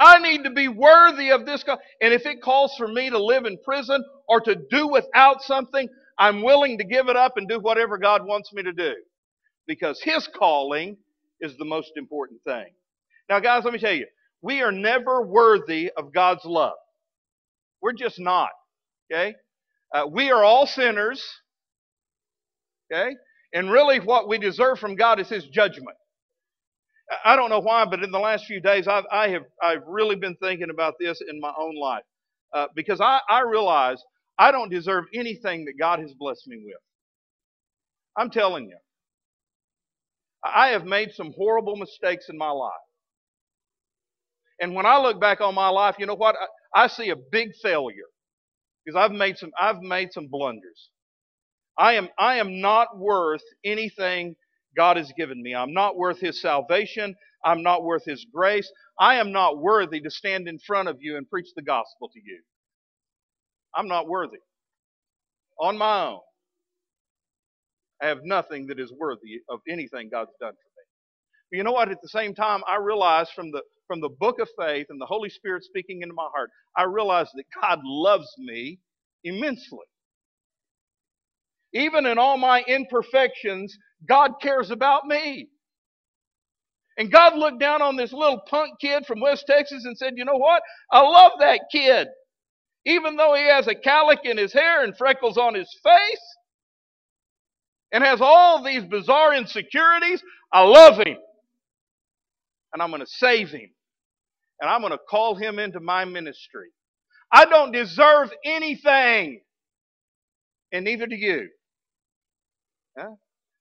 I 0.00 0.18
need 0.18 0.44
to 0.44 0.50
be 0.50 0.68
worthy 0.68 1.30
of 1.30 1.46
this 1.46 1.62
call. 1.62 1.78
And 2.00 2.12
if 2.12 2.26
it 2.26 2.42
calls 2.42 2.74
for 2.76 2.88
me 2.88 3.10
to 3.10 3.18
live 3.22 3.44
in 3.46 3.58
prison 3.64 4.04
or 4.28 4.40
to 4.40 4.56
do 4.70 4.88
without 4.88 5.42
something, 5.42 5.88
I'm 6.18 6.42
willing 6.42 6.78
to 6.78 6.84
give 6.84 7.08
it 7.08 7.16
up 7.16 7.36
and 7.36 7.48
do 7.48 7.60
whatever 7.60 7.98
God 7.98 8.26
wants 8.26 8.52
me 8.52 8.62
to 8.62 8.72
do. 8.72 8.94
Because 9.66 10.00
His 10.02 10.28
calling 10.28 10.96
is 11.40 11.56
the 11.56 11.64
most 11.64 11.92
important 11.96 12.40
thing. 12.44 12.66
Now, 13.28 13.40
guys, 13.40 13.64
let 13.64 13.72
me 13.72 13.78
tell 13.78 13.94
you, 13.94 14.06
we 14.42 14.62
are 14.62 14.72
never 14.72 15.22
worthy 15.22 15.90
of 15.96 16.12
God's 16.12 16.44
love. 16.44 16.74
We're 17.80 17.92
just 17.92 18.18
not. 18.18 18.50
Okay? 19.10 19.34
Uh, 19.94 20.06
we 20.10 20.30
are 20.30 20.44
all 20.44 20.66
sinners. 20.66 21.24
Okay? 22.92 23.14
And 23.54 23.70
really, 23.70 24.00
what 24.00 24.28
we 24.28 24.38
deserve 24.38 24.80
from 24.80 24.96
God 24.96 25.20
is 25.20 25.30
His 25.30 25.46
judgment. 25.46 25.96
I 27.24 27.36
don't 27.36 27.50
know 27.50 27.60
why, 27.60 27.84
but 27.86 28.02
in 28.04 28.12
the 28.12 28.20
last 28.20 28.46
few 28.46 28.60
days, 28.60 28.88
I've, 28.88 29.04
I 29.12 29.28
have, 29.30 29.44
I've 29.62 29.82
really 29.86 30.16
been 30.16 30.36
thinking 30.36 30.70
about 30.70 30.94
this 31.00 31.20
in 31.28 31.40
my 31.40 31.52
own 31.58 31.76
life. 31.80 32.04
Uh, 32.54 32.66
because 32.76 33.00
I, 33.00 33.20
I 33.28 33.42
realize 33.42 34.02
I 34.38 34.52
don't 34.52 34.70
deserve 34.70 35.04
anything 35.14 35.66
that 35.66 35.74
God 35.78 36.00
has 36.00 36.14
blessed 36.14 36.46
me 36.48 36.58
with. 36.64 36.76
I'm 38.16 38.30
telling 38.30 38.66
you. 38.66 38.76
I 40.44 40.68
have 40.68 40.84
made 40.86 41.12
some 41.12 41.32
horrible 41.36 41.76
mistakes 41.76 42.26
in 42.30 42.38
my 42.38 42.50
life. 42.50 42.72
And 44.60 44.74
when 44.74 44.86
I 44.86 44.98
look 45.00 45.20
back 45.20 45.40
on 45.40 45.54
my 45.54 45.68
life, 45.68 45.96
you 45.98 46.06
know 46.06 46.14
what? 46.16 46.36
I, 46.74 46.84
I 46.84 46.86
see 46.88 47.10
a 47.10 47.16
big 47.16 47.50
failure 47.62 48.06
because 48.84 48.96
I've 48.98 49.12
made 49.12 49.38
some 49.38 49.50
I've 49.60 49.80
made 49.82 50.12
some 50.12 50.28
blunders. 50.28 50.90
I 51.78 51.94
am 51.94 52.08
I 52.18 52.36
am 52.36 52.60
not 52.60 52.98
worth 52.98 53.42
anything 53.64 54.36
God 54.76 54.96
has 54.96 55.12
given 55.16 55.42
me. 55.42 55.54
I'm 55.54 55.72
not 55.72 55.96
worth 55.96 56.20
his 56.20 56.40
salvation. 56.40 57.14
I'm 57.44 57.62
not 57.62 57.84
worth 57.84 58.04
his 58.04 58.26
grace. 58.32 58.70
I 58.98 59.16
am 59.16 59.32
not 59.32 59.58
worthy 59.58 60.00
to 60.00 60.10
stand 60.10 60.48
in 60.48 60.58
front 60.58 60.88
of 60.88 60.98
you 61.00 61.16
and 61.16 61.28
preach 61.28 61.48
the 61.56 61.62
gospel 61.62 62.08
to 62.12 62.20
you. 62.20 62.40
I'm 63.74 63.88
not 63.88 64.08
worthy. 64.08 64.38
On 65.60 65.78
my 65.78 66.06
own, 66.06 66.20
I 68.02 68.08
have 68.08 68.20
nothing 68.24 68.68
that 68.68 68.80
is 68.80 68.92
worthy 68.92 69.40
of 69.50 69.60
anything 69.68 70.10
God's 70.10 70.32
done 70.40 70.52
for 70.52 70.56
me. 70.56 70.84
But 71.50 71.58
you 71.58 71.64
know 71.64 71.72
what? 71.72 71.90
At 71.90 72.02
the 72.02 72.08
same 72.08 72.34
time, 72.34 72.62
I 72.68 72.78
realize 72.78 73.30
from 73.30 73.52
the 73.52 73.62
from 73.86 74.00
the 74.00 74.10
book 74.10 74.40
of 74.40 74.48
faith 74.58 74.86
and 74.90 75.00
the 75.00 75.06
Holy 75.06 75.30
Spirit 75.30 75.64
speaking 75.64 76.02
into 76.02 76.14
my 76.14 76.28
heart, 76.34 76.50
I 76.76 76.84
realize 76.84 77.28
that 77.34 77.44
God 77.62 77.80
loves 77.84 78.28
me 78.38 78.80
immensely. 79.24 79.86
Even 81.74 82.06
in 82.06 82.18
all 82.18 82.38
my 82.38 82.62
imperfections, 82.62 83.76
God 84.08 84.34
cares 84.40 84.70
about 84.70 85.06
me. 85.06 85.48
And 86.96 87.10
God 87.10 87.36
looked 87.36 87.58
down 87.60 87.82
on 87.82 87.96
this 87.96 88.12
little 88.12 88.40
punk 88.48 88.78
kid 88.80 89.04
from 89.06 89.20
West 89.20 89.44
Texas 89.48 89.84
and 89.84 89.98
said, 89.98 90.14
You 90.16 90.24
know 90.24 90.36
what? 90.36 90.62
I 90.92 91.00
love 91.00 91.32
that 91.40 91.62
kid. 91.72 92.08
Even 92.86 93.16
though 93.16 93.34
he 93.34 93.42
has 93.48 93.66
a 93.66 93.74
calic 93.74 94.20
in 94.24 94.36
his 94.36 94.52
hair 94.52 94.84
and 94.84 94.96
freckles 94.96 95.36
on 95.36 95.54
his 95.54 95.68
face 95.82 96.36
and 97.92 98.04
has 98.04 98.20
all 98.20 98.62
these 98.62 98.84
bizarre 98.84 99.34
insecurities, 99.34 100.22
I 100.52 100.62
love 100.62 100.98
him. 100.98 101.16
And 102.72 102.82
I'm 102.82 102.90
going 102.90 103.00
to 103.00 103.06
save 103.06 103.50
him. 103.50 103.70
And 104.60 104.70
I'm 104.70 104.80
going 104.80 104.92
to 104.92 105.00
call 105.10 105.34
him 105.34 105.58
into 105.58 105.80
my 105.80 106.04
ministry. 106.04 106.68
I 107.32 107.46
don't 107.46 107.72
deserve 107.72 108.32
anything. 108.44 109.40
And 110.72 110.84
neither 110.84 111.06
do 111.06 111.16
you. 111.16 111.48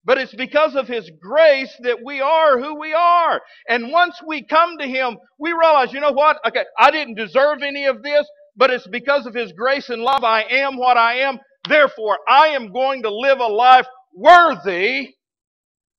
But 0.05 0.17
it's 0.17 0.35
because 0.35 0.75
of 0.75 0.87
His 0.87 1.09
grace 1.21 1.73
that 1.81 1.99
we 2.03 2.19
are 2.19 2.59
who 2.59 2.79
we 2.79 2.93
are. 2.93 3.41
And 3.69 3.91
once 3.91 4.19
we 4.25 4.45
come 4.45 4.77
to 4.77 4.87
Him, 4.87 5.17
we 5.39 5.51
realize, 5.53 5.93
you 5.93 6.01
know 6.01 6.11
what? 6.11 6.39
Okay, 6.45 6.65
I 6.77 6.91
didn't 6.91 7.15
deserve 7.15 7.63
any 7.63 7.85
of 7.85 8.03
this, 8.03 8.27
but 8.55 8.69
it's 8.69 8.87
because 8.87 9.25
of 9.25 9.33
His 9.33 9.53
grace 9.53 9.89
and 9.89 10.01
love 10.01 10.23
I 10.23 10.43
am 10.43 10.77
what 10.77 10.97
I 10.97 11.19
am. 11.19 11.39
Therefore, 11.67 12.17
I 12.27 12.47
am 12.47 12.73
going 12.73 13.03
to 13.03 13.15
live 13.15 13.39
a 13.39 13.47
life 13.47 13.87
worthy 14.13 15.13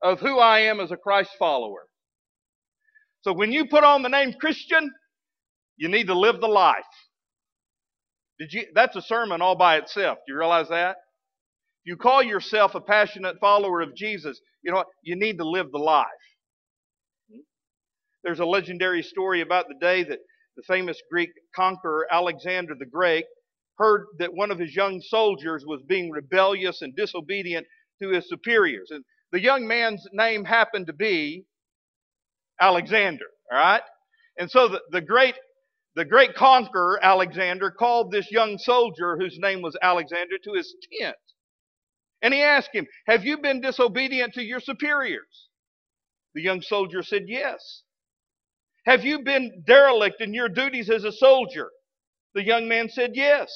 of 0.02 0.20
who 0.20 0.38
I 0.38 0.60
am 0.60 0.80
as 0.80 0.90
a 0.90 0.96
Christ 0.96 1.30
follower. 1.38 1.86
So 3.22 3.32
when 3.32 3.52
you 3.52 3.66
put 3.66 3.84
on 3.84 4.02
the 4.02 4.10
name 4.10 4.34
Christian, 4.38 4.90
you 5.78 5.88
need 5.88 6.08
to 6.08 6.18
live 6.18 6.40
the 6.40 6.46
life. 6.46 6.84
Did 8.38 8.52
you, 8.52 8.66
that's 8.74 8.96
a 8.96 9.02
sermon 9.02 9.40
all 9.40 9.56
by 9.56 9.78
itself. 9.78 10.18
Do 10.26 10.34
you 10.34 10.38
realize 10.38 10.68
that? 10.68 10.96
You 11.84 11.96
call 11.96 12.22
yourself 12.22 12.74
a 12.74 12.80
passionate 12.80 13.38
follower 13.40 13.80
of 13.80 13.94
Jesus, 13.94 14.40
you 14.62 14.70
know 14.70 14.78
what? 14.78 14.86
You 15.02 15.16
need 15.16 15.38
to 15.38 15.48
live 15.48 15.70
the 15.70 15.78
life. 15.78 16.06
There's 18.22 18.40
a 18.40 18.46
legendary 18.46 19.02
story 19.02 19.42
about 19.42 19.68
the 19.68 19.78
day 19.80 20.02
that 20.04 20.18
the 20.56 20.62
famous 20.62 21.00
Greek 21.10 21.30
conqueror 21.54 22.06
Alexander 22.10 22.74
the 22.78 22.86
Great 22.86 23.26
heard 23.78 24.06
that 24.18 24.34
one 24.34 24.50
of 24.50 24.58
his 24.58 24.74
young 24.74 25.00
soldiers 25.00 25.64
was 25.66 25.82
being 25.86 26.10
rebellious 26.10 26.80
and 26.80 26.96
disobedient 26.96 27.66
to 28.00 28.10
his 28.10 28.28
superiors. 28.28 28.88
And 28.90 29.04
the 29.32 29.40
young 29.40 29.66
man's 29.66 30.06
name 30.12 30.44
happened 30.44 30.86
to 30.86 30.92
be 30.92 31.44
Alexander, 32.60 33.26
all 33.52 33.58
right? 33.58 33.82
And 34.38 34.50
so 34.50 34.68
the, 34.68 34.80
the 34.90 35.00
great 35.00 35.34
the 35.96 36.04
great 36.04 36.34
conqueror 36.34 36.98
Alexander 37.02 37.70
called 37.70 38.10
this 38.10 38.30
young 38.30 38.58
soldier 38.58 39.16
whose 39.16 39.38
name 39.38 39.62
was 39.62 39.76
Alexander 39.80 40.36
to 40.42 40.52
his 40.54 40.74
tent. 41.00 41.16
And 42.24 42.34
he 42.34 42.42
asked 42.42 42.70
him, 42.72 42.86
Have 43.06 43.24
you 43.24 43.38
been 43.38 43.60
disobedient 43.60 44.32
to 44.34 44.42
your 44.42 44.58
superiors? 44.58 45.50
The 46.34 46.42
young 46.42 46.62
soldier 46.62 47.02
said, 47.02 47.24
Yes. 47.28 47.82
Have 48.86 49.04
you 49.04 49.22
been 49.22 49.62
derelict 49.66 50.22
in 50.22 50.34
your 50.34 50.48
duties 50.48 50.90
as 50.90 51.04
a 51.04 51.12
soldier? 51.12 51.70
The 52.34 52.42
young 52.44 52.66
man 52.66 52.88
said, 52.88 53.12
Yes. 53.14 53.52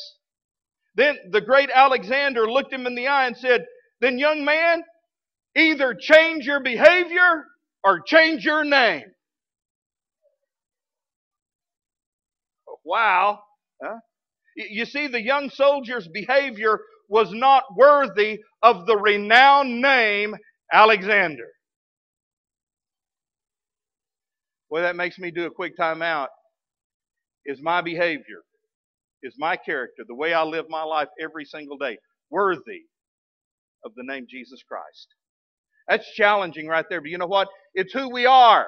Then 0.97 1.17
the 1.31 1.41
great 1.41 1.71
Alexander 1.75 2.51
looked 2.51 2.73
him 2.73 2.87
in 2.87 2.95
the 2.95 3.09
eye 3.09 3.27
and 3.27 3.37
said, 3.37 3.65
Then, 4.03 4.19
young 4.19 4.45
man, 4.45 4.85
either 5.57 5.95
change 5.95 6.45
your 6.45 6.61
behavior 6.61 7.47
or 7.83 8.01
change 8.01 8.45
your 8.45 8.65
name. 8.65 9.05
Wow. 12.85 13.41
Huh? 13.83 13.97
You 14.57 14.85
see, 14.85 15.07
the 15.07 15.23
young 15.23 15.51
soldier's 15.51 16.09
behavior 16.09 16.81
was 17.09 17.33
not 17.33 17.65
worthy 17.77 18.41
of 18.63 18.87
the 18.87 18.97
renowned 18.97 19.81
name 19.81 20.37
Alexander. 20.73 21.49
Well, 24.71 24.83
that 24.83 24.97
makes 24.97 25.19
me 25.19 25.31
do 25.31 25.47
a 25.47 25.51
quick 25.51 25.77
timeout. 25.79 26.29
Is 27.47 27.61
my 27.63 27.81
behavior, 27.81 28.43
is 29.23 29.35
my 29.39 29.57
character, 29.57 30.03
the 30.07 30.15
way 30.15 30.35
I 30.35 30.43
live 30.43 30.67
my 30.69 30.83
life 30.83 31.09
every 31.19 31.47
single 31.47 31.79
day, 31.79 31.97
worthy 32.31 32.83
of 33.85 33.93
the 33.97 34.03
name 34.05 34.27
Jesus 34.29 34.63
Christ? 34.69 35.09
That's 35.89 36.13
challenging 36.13 36.67
right 36.67 36.85
there, 36.91 37.01
but 37.01 37.09
you 37.09 37.17
know 37.17 37.27
what? 37.27 37.49
It's 37.73 37.95
who 37.95 38.11
we 38.11 38.27
are. 38.27 38.67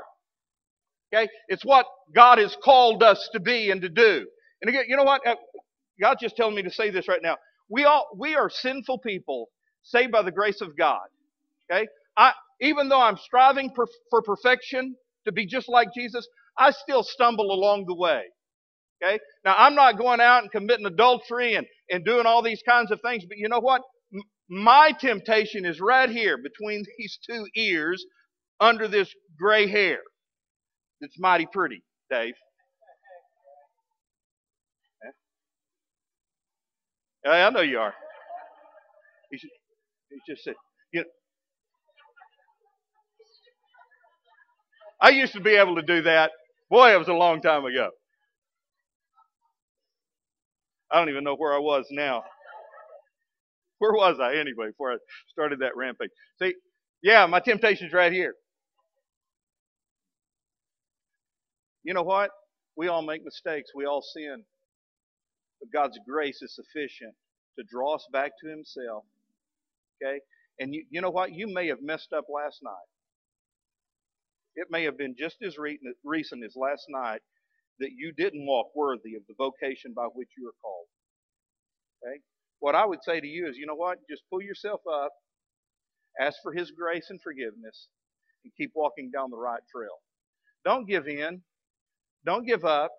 Okay? 1.13 1.29
It's 1.49 1.65
what 1.65 1.85
God 2.15 2.39
has 2.39 2.57
called 2.65 3.03
us 3.03 3.29
to 3.35 3.41
be 3.41 3.71
and 3.71 3.83
to 3.83 3.91
do. 3.91 4.27
And 4.63 4.69
again, 4.71 4.85
you 4.89 4.97
know 4.97 5.05
what? 5.05 5.27
Uh, 5.27 5.35
God's 6.01 6.21
just 6.23 6.37
telling 6.37 6.55
me 6.55 6.63
to 6.63 6.71
say 6.71 6.91
this 6.91 7.09
right 7.09 7.21
now. 7.23 7.37
We 7.71 7.85
all 7.85 8.09
we 8.17 8.37
are 8.37 8.51
sinful 8.51 9.01
people 9.01 9.49
saved 9.85 10.13
by 10.13 10.23
the 10.23 10.33
grace 10.33 10.63
of 10.63 10.77
God. 10.77 11.07
Okay? 11.71 11.89
I 12.17 12.33
even 12.63 12.89
though 12.89 13.03
I'm 13.03 13.19
striving 13.19 13.71
per, 13.75 13.87
for 14.11 14.23
perfection 14.23 14.97
to 15.27 15.33
be 15.33 15.47
just 15.47 15.69
like 15.69 15.89
Jesus, 15.95 16.29
I 16.59 16.73
still 16.73 17.05
stumble 17.05 17.53
along 17.53 17.87
the 17.87 17.97
way. 17.97 18.25
Okay? 19.03 19.21
Now, 19.45 19.57
I'm 19.59 19.77
not 19.77 19.99
going 19.99 20.21
out 20.21 20.43
and 20.43 20.53
committing 20.53 20.87
adultery 20.87 21.55
and, 21.57 21.67
and 21.91 22.05
doing 22.05 22.27
all 22.27 22.43
these 22.43 22.63
kinds 22.69 22.91
of 22.93 23.01
things, 23.03 23.25
but 23.29 23.39
you 23.39 23.49
know 23.49 23.61
what? 23.61 23.83
M- 24.15 24.23
my 24.49 24.93
temptation 25.01 25.67
is 25.67 25.81
right 25.81 26.11
here 26.11 26.39
between 26.39 26.85
these 26.99 27.19
two 27.29 27.47
ears 27.57 28.05
under 28.61 28.89
this 28.89 29.15
gray 29.39 29.69
hair. 29.69 30.01
It's 31.01 31.19
mighty 31.19 31.47
pretty, 31.53 31.83
Dave. 32.11 32.35
Yeah, 35.05 35.11
I 37.27 37.51
know 37.51 37.61
you 37.61 37.79
are. 37.79 37.95
He's, 39.31 39.43
he's 40.11 40.21
just 40.29 40.45
said, 40.45 40.55
you 40.93 41.01
know, 41.01 41.07
I 45.03 45.11
used 45.11 45.33
to 45.35 45.41
be 45.41 45.57
able 45.57 45.77
to 45.77 45.83
do 45.83 46.03
that. 46.03 46.33
Boy, 46.71 46.95
it 46.95 46.99
was 46.99 47.09
a 47.09 47.15
long 47.15 47.41
time 47.43 47.65
ago. 47.65 47.91
I 50.93 50.99
don't 50.99 51.11
even 51.11 51.25
know 51.25 51.37
where 51.37 51.55
I 51.55 51.59
was 51.59 51.87
now. 51.91 52.25
Where 53.79 53.93
was 53.93 54.19
I 54.21 54.37
anyway 54.37 54.69
before 54.69 54.93
I 54.93 54.97
started 55.31 55.61
that 55.61 55.77
rampage? 55.77 56.11
See, 56.41 56.55
yeah, 57.03 57.27
my 57.27 57.41
temptation's 57.41 57.93
right 57.93 58.13
here. 58.13 58.35
You 61.85 61.95
know 61.95 62.03
what? 62.03 62.31
We 62.77 62.89
all 62.89 63.03
make 63.03 63.25
mistakes. 63.25 63.71
We 63.75 63.87
all 63.87 64.03
sin. 64.03 64.45
But 65.61 65.73
God's 65.73 65.99
grace 66.09 66.43
is 66.43 66.55
sufficient 66.55 67.15
to 67.59 67.65
draw 67.71 67.95
us 67.95 68.07
back 68.13 68.33
to 68.43 68.49
Himself. 68.49 69.05
Okay? 70.03 70.21
And 70.59 70.75
you, 70.75 70.85
you 70.91 71.01
know 71.01 71.11
what? 71.11 71.33
You 71.33 71.47
may 71.47 71.69
have 71.69 71.83
messed 71.83 72.13
up 72.13 72.27
last 72.29 72.61
night. 72.63 72.73
It 74.57 74.69
may 74.71 74.85
have 74.85 74.99
been 74.99 75.15
just 75.19 75.37
as 75.47 75.57
recent 76.05 76.45
as 76.45 76.57
last 76.57 76.87
night 76.89 77.21
that 77.79 77.91
you 77.97 78.13
didn't 78.13 78.47
walk 78.47 78.69
worthy 78.75 79.15
of 79.15 79.23
the 79.29 79.35
vocation 79.39 79.93
by 79.95 80.07
which 80.15 80.29
you 80.37 80.49
are 80.49 80.59
called. 80.63 80.87
Okay? 82.05 82.21
What 82.59 82.75
I 82.75 82.85
would 82.85 83.03
say 83.03 83.21
to 83.21 83.27
you 83.27 83.49
is, 83.49 83.57
you 83.57 83.67
know 83.67 83.75
what? 83.75 83.99
Just 84.09 84.23
pull 84.29 84.43
yourself 84.43 84.81
up, 84.93 85.13
ask 86.21 86.37
for 86.43 86.53
His 86.53 86.71
grace 86.73 87.07
and 87.09 87.21
forgiveness, 87.23 87.89
and 88.45 88.53
keep 88.57 88.73
walking 88.75 89.11
down 89.11 89.31
the 89.31 89.37
right 89.39 89.63
trail. 89.75 90.01
Don't 90.65 90.87
give 90.87 91.09
in. 91.09 91.43
Don't 92.27 92.47
give 92.47 92.65
up. 92.65 92.93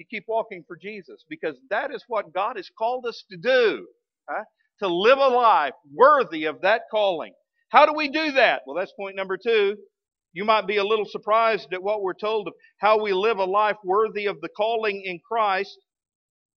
You 0.00 0.06
keep 0.10 0.24
walking 0.28 0.64
for 0.66 0.78
Jesus 0.78 1.26
because 1.28 1.56
that 1.68 1.94
is 1.94 2.02
what 2.08 2.32
God 2.32 2.56
has 2.56 2.70
called 2.78 3.04
us 3.06 3.22
to 3.30 3.36
do. 3.36 3.86
Huh? 4.30 4.44
To 4.78 4.88
live 4.88 5.18
a 5.18 5.28
life 5.28 5.74
worthy 5.94 6.46
of 6.46 6.62
that 6.62 6.84
calling. 6.90 7.34
How 7.68 7.84
do 7.84 7.92
we 7.94 8.08
do 8.08 8.32
that? 8.32 8.62
Well, 8.66 8.76
that's 8.76 8.94
point 8.98 9.14
number 9.14 9.36
two. 9.36 9.76
You 10.32 10.46
might 10.46 10.66
be 10.66 10.78
a 10.78 10.84
little 10.84 11.04
surprised 11.04 11.74
at 11.74 11.82
what 11.82 12.00
we're 12.00 12.14
told 12.14 12.48
of 12.48 12.54
how 12.78 13.02
we 13.02 13.12
live 13.12 13.36
a 13.36 13.44
life 13.44 13.76
worthy 13.84 14.24
of 14.24 14.40
the 14.40 14.48
calling 14.56 15.02
in 15.04 15.20
Christ. 15.30 15.76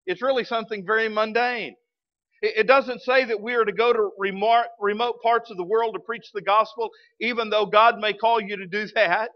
It's 0.05 0.21
really 0.21 0.45
something 0.45 0.85
very 0.85 1.09
mundane. 1.09 1.75
It 2.41 2.65
doesn't 2.65 3.01
say 3.01 3.25
that 3.25 3.41
we 3.41 3.55
are 3.55 3.65
to 3.65 3.73
go 3.73 3.91
to 3.91 4.11
remote 4.17 5.15
parts 5.21 5.51
of 5.51 5.57
the 5.57 5.65
world 5.65 5.95
to 5.95 5.99
preach 5.99 6.27
the 6.33 6.41
gospel, 6.41 6.91
even 7.19 7.49
though 7.49 7.65
God 7.65 7.99
may 7.99 8.13
call 8.13 8.39
you 8.39 8.55
to 8.55 8.67
do 8.67 8.87
that. 8.95 9.31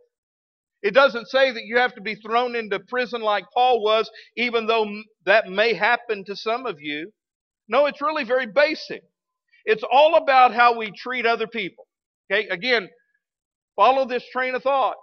It 0.84 0.93
doesn't 0.93 1.27
say 1.29 1.51
that 1.51 1.65
you 1.65 1.77
have 1.77 1.96
to 1.96 2.01
be 2.01 2.15
thrown 2.15 2.55
into 2.55 2.79
prison 2.79 3.22
like 3.22 3.46
Paul 3.53 3.84
was, 3.84 4.10
even 4.38 4.67
though 4.67 4.88
that 5.25 5.48
may 5.48 5.74
happen 5.74 6.24
to 6.25 6.36
some 6.36 6.65
of 6.65 6.77
you. 6.79 7.12
No, 7.67 7.86
it's 7.88 8.01
really 8.01 8.24
very 8.24 8.46
basic. 8.48 9.01
It's 9.65 9.84
all 9.91 10.15
about 10.15 10.53
how 10.53 10.77
we 10.77 10.91
treat 10.91 11.25
other 11.25 11.48
people. 11.48 11.88
Okay, 12.31 12.48
again, 12.50 12.89
follow 13.75 14.05
this 14.05 14.27
train 14.31 14.55
of 14.55 14.63
thought. 14.63 14.98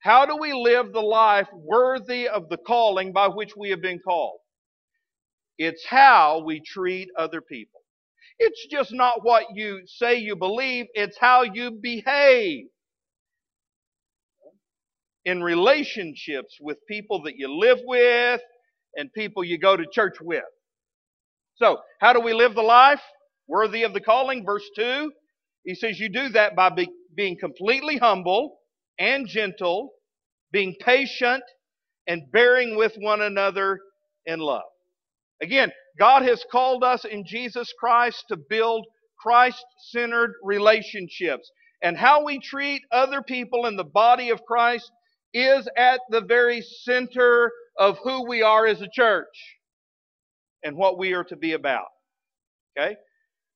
How 0.00 0.26
do 0.26 0.36
we 0.36 0.52
live 0.52 0.92
the 0.92 1.00
life 1.02 1.48
worthy 1.52 2.28
of 2.28 2.48
the 2.48 2.58
calling 2.58 3.12
by 3.12 3.28
which 3.28 3.52
we 3.56 3.70
have 3.70 3.82
been 3.82 4.00
called? 4.00 4.38
It's 5.58 5.84
how 5.86 6.42
we 6.44 6.60
treat 6.60 7.08
other 7.18 7.42
people. 7.42 7.80
It's 8.38 8.66
just 8.70 8.92
not 8.92 9.24
what 9.24 9.46
you 9.54 9.82
say 9.86 10.16
you 10.16 10.36
believe, 10.36 10.86
it's 10.94 11.18
how 11.18 11.42
you 11.42 11.72
behave 11.72 12.66
in 15.24 15.42
relationships 15.42 16.56
with 16.60 16.78
people 16.88 17.22
that 17.24 17.36
you 17.36 17.54
live 17.54 17.78
with 17.84 18.40
and 18.96 19.12
people 19.12 19.44
you 19.44 19.58
go 19.58 19.76
to 19.76 19.84
church 19.92 20.16
with. 20.20 20.44
So, 21.56 21.78
how 22.00 22.12
do 22.12 22.20
we 22.20 22.32
live 22.32 22.54
the 22.54 22.62
life 22.62 23.02
worthy 23.46 23.82
of 23.82 23.92
the 23.92 24.00
calling? 24.00 24.44
Verse 24.44 24.64
2, 24.76 25.12
he 25.64 25.74
says, 25.74 26.00
You 26.00 26.08
do 26.08 26.30
that 26.30 26.56
by 26.56 26.70
be, 26.70 26.88
being 27.14 27.36
completely 27.38 27.98
humble 27.98 28.58
and 28.98 29.26
gentle, 29.26 29.90
being 30.52 30.74
patient, 30.80 31.42
and 32.06 32.22
bearing 32.32 32.76
with 32.76 32.94
one 32.96 33.20
another 33.20 33.78
in 34.26 34.40
love. 34.40 34.62
Again, 35.42 35.70
God 35.98 36.22
has 36.22 36.44
called 36.50 36.82
us 36.82 37.04
in 37.04 37.24
Jesus 37.26 37.72
Christ 37.78 38.24
to 38.28 38.36
build 38.36 38.86
Christ 39.18 39.64
centered 39.90 40.32
relationships. 40.42 41.50
And 41.82 41.96
how 41.96 42.24
we 42.24 42.38
treat 42.38 42.82
other 42.92 43.22
people 43.22 43.66
in 43.66 43.76
the 43.76 43.84
body 43.84 44.30
of 44.30 44.44
Christ 44.44 44.90
is 45.34 45.68
at 45.76 46.00
the 46.10 46.22
very 46.22 46.62
center 46.82 47.52
of 47.78 47.98
who 48.02 48.28
we 48.28 48.42
are 48.42 48.66
as 48.66 48.80
a 48.82 48.88
church 48.92 49.26
and 50.62 50.76
what 50.76 50.98
we 50.98 51.12
are 51.12 51.24
to 51.24 51.36
be 51.36 51.52
about. 51.52 51.86
Okay? 52.78 52.96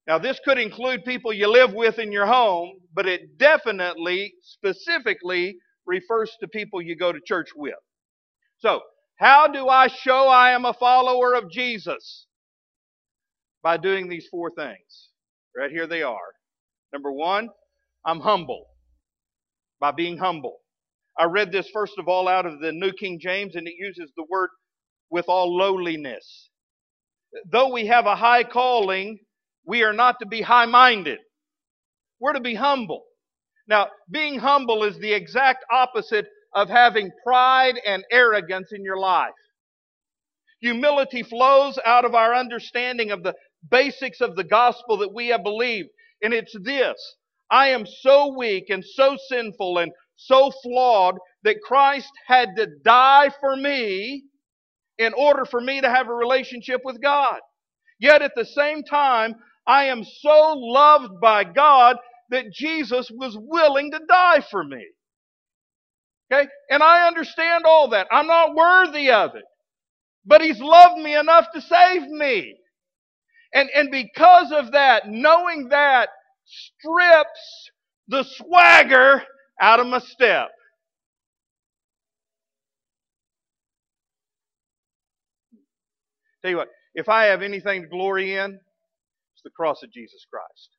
Now, 0.07 0.19
this 0.19 0.39
could 0.45 0.59
include 0.59 1.05
people 1.05 1.33
you 1.33 1.49
live 1.49 1.73
with 1.73 1.99
in 1.99 2.13
your 2.13 2.27
home, 2.27 2.75
but 2.95 3.07
it 3.07 3.39
definitely, 3.39 4.35
specifically, 4.43 5.57
refers 5.87 6.31
to 6.41 6.49
people 6.49 6.83
you 6.83 6.97
go 6.97 7.13
to 7.13 7.21
church 7.27 7.49
with. 7.57 7.75
So, 8.59 8.81
how 9.17 9.47
do 9.47 9.69
I 9.69 9.89
show 9.89 10.29
I 10.29 10.51
am 10.51 10.65
a 10.65 10.75
follower 10.75 11.35
of 11.35 11.51
Jesus? 11.51 12.27
By 13.63 13.79
doing 13.79 14.09
these 14.09 14.27
four 14.31 14.51
things. 14.51 15.11
Right 15.57 15.71
here 15.71 15.87
they 15.87 16.03
are. 16.03 16.17
Number 16.93 17.13
one, 17.13 17.49
I'm 18.05 18.21
humble. 18.21 18.67
By 19.81 19.93
being 19.93 20.19
humble. 20.19 20.59
I 21.19 21.25
read 21.25 21.53
this 21.53 21.69
first 21.73 21.95
of 21.99 22.09
all 22.09 22.29
out 22.29 22.47
of 22.47 22.61
the 22.61 22.73
New 22.73 22.93
King 22.93 23.19
James, 23.21 23.57
and 23.57 23.69
it 23.69 23.75
uses 23.79 24.13
the 24.17 24.25
word 24.29 24.51
with 25.11 25.27
all 25.29 25.57
lowliness. 25.57 26.51
Though 27.51 27.73
we 27.73 27.87
have 27.87 28.07
a 28.07 28.17
high 28.17 28.45
calling, 28.45 29.19
we 29.65 29.83
are 29.83 29.93
not 29.93 30.19
to 30.21 30.27
be 30.27 30.43
high 30.43 30.67
minded. 30.67 31.19
We're 32.21 32.33
to 32.33 32.41
be 32.41 32.55
humble. 32.55 33.05
Now, 33.67 33.89
being 34.11 34.39
humble 34.39 34.85
is 34.85 34.99
the 34.99 35.13
exact 35.13 35.65
opposite 35.71 36.27
of 36.55 36.69
having 36.69 37.11
pride 37.25 37.81
and 37.87 38.05
arrogance 38.11 38.73
in 38.73 38.83
your 38.85 38.99
life. 38.99 39.33
Humility 40.61 41.23
flows 41.23 41.79
out 41.85 42.05
of 42.05 42.15
our 42.15 42.35
understanding 42.35 43.11
of 43.11 43.23
the 43.23 43.35
basics 43.71 44.21
of 44.21 44.37
the 44.37 44.45
gospel 44.45 44.97
that 44.99 45.13
we 45.13 45.29
have 45.29 45.43
believed. 45.43 45.89
And 46.23 46.33
it's 46.33 46.57
this 46.63 46.97
I 47.51 47.69
am 47.69 47.87
so 47.87 48.35
weak 48.37 48.71
and 48.71 48.85
so 48.85 49.17
sinful 49.29 49.79
and 49.79 49.93
so 50.17 50.51
flawed 50.63 51.17
that 51.43 51.61
Christ 51.63 52.11
had 52.27 52.57
to 52.57 52.67
die 52.85 53.31
for 53.41 53.57
me 53.57 54.25
in 54.99 55.13
order 55.15 55.45
for 55.45 55.61
me 55.61 55.81
to 55.81 55.91
have 55.91 56.09
a 56.09 56.15
relationship 56.15 56.81
with 56.85 57.03
God. 57.03 57.39
Yet 57.99 58.23
at 58.23 58.33
the 58.37 58.45
same 58.45 58.83
time, 58.83 59.35
I 59.67 59.85
am 59.85 60.05
so 60.05 60.55
loved 60.57 61.21
by 61.21 61.45
God 61.45 61.97
that 62.31 62.53
Jesus 62.53 63.11
was 63.13 63.37
willing 63.39 63.91
to 63.93 64.01
die 64.09 64.45
for 64.51 64.65
me. 64.65 64.85
Okay? 66.33 66.49
And 66.71 66.83
I 66.83 67.07
understand 67.07 67.65
all 67.67 67.91
that. 67.91 68.07
I'm 68.11 68.27
not 68.27 68.55
worthy 68.55 69.11
of 69.11 69.35
it. 69.35 69.45
But 70.25 70.43
He's 70.43 70.61
loved 70.61 71.01
me 71.01 71.17
enough 71.17 71.47
to 71.55 71.61
save 71.61 72.03
me. 72.09 72.57
And, 73.55 73.69
and 73.75 73.91
because 73.91 74.53
of 74.53 74.73
that, 74.73 75.09
knowing 75.09 75.69
that 75.69 76.09
strips 76.45 77.71
the 78.09 78.25
swagger 78.25 79.23
out 79.61 79.81
of 79.81 79.87
my 79.87 80.01
step. 80.01 80.51
Tell 86.43 86.51
you 86.53 86.57
what, 86.59 86.69
if 86.95 87.09
I 87.09 87.25
have 87.27 87.43
anything 87.43 87.83
to 87.83 87.89
glory 87.89 88.37
in, 88.37 88.53
it's 88.53 89.43
the 89.45 89.51
cross 89.51 89.83
of 89.83 89.93
Jesus 89.93 90.27
Christ. 90.31 90.71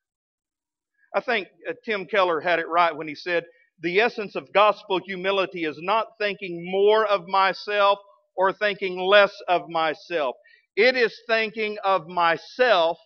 I 1.16 1.22
think 1.22 1.48
uh, 1.70 1.74
Tim 1.86 2.06
Keller 2.06 2.42
had 2.42 2.60
it 2.60 2.68
right 2.70 2.96
when 2.96 3.08
he 3.08 3.16
said, 3.16 3.46
the 3.82 4.02
essence 4.02 4.36
of 4.36 4.54
gospel 4.54 5.00
humility 5.06 5.66
is 5.66 5.78
not 5.82 6.08
thinking 6.20 6.70
more 6.72 7.06
of 7.06 7.28
myself 7.28 8.00
or 8.36 8.54
thinking 8.54 9.00
less 9.00 9.34
of 9.50 9.70
myself. 9.70 10.36
It 10.76 10.96
is 10.98 11.16
thinking 11.28 11.78
of 11.84 12.08
myself 12.08 12.98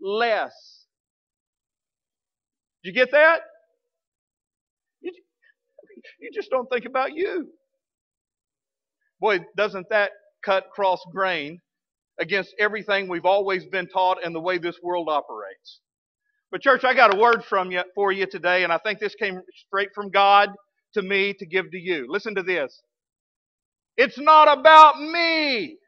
less. 0.00 0.52
Did 2.84 2.90
you 2.90 2.94
get 2.94 3.12
that? 3.12 3.40
You 6.20 6.30
just 6.32 6.50
don't 6.50 6.68
think 6.70 6.84
about 6.86 7.14
you. 7.14 7.48
Boy, 9.20 9.40
doesn't 9.56 9.88
that 9.90 10.12
cut 10.44 10.66
cross 10.74 11.00
grain 11.12 11.60
against 12.20 12.54
everything 12.58 13.08
we've 13.08 13.26
always 13.26 13.66
been 13.66 13.88
taught 13.88 14.24
and 14.24 14.34
the 14.34 14.40
way 14.40 14.58
this 14.58 14.78
world 14.82 15.08
operates? 15.10 15.80
But 16.50 16.62
church, 16.62 16.84
I 16.84 16.94
got 16.94 17.14
a 17.14 17.18
word 17.18 17.44
from 17.44 17.70
you 17.70 17.82
for 17.94 18.12
you 18.12 18.26
today, 18.26 18.64
and 18.64 18.72
I 18.72 18.78
think 18.78 19.00
this 19.00 19.14
came 19.14 19.40
straight 19.66 19.90
from 19.94 20.10
God 20.10 20.50
to 20.94 21.02
me 21.02 21.34
to 21.34 21.46
give 21.46 21.70
to 21.70 21.78
you. 21.78 22.06
Listen 22.10 22.34
to 22.36 22.42
this. 22.42 22.80
It's 23.96 24.18
not 24.18 24.58
about 24.58 25.00
me. 25.00 25.78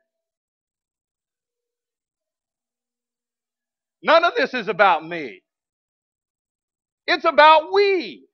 None 4.02 4.24
of 4.24 4.34
this 4.36 4.54
is 4.54 4.68
about 4.68 5.06
me. 5.06 5.42
It's 7.06 7.24
about 7.24 7.72
we. 7.72 8.26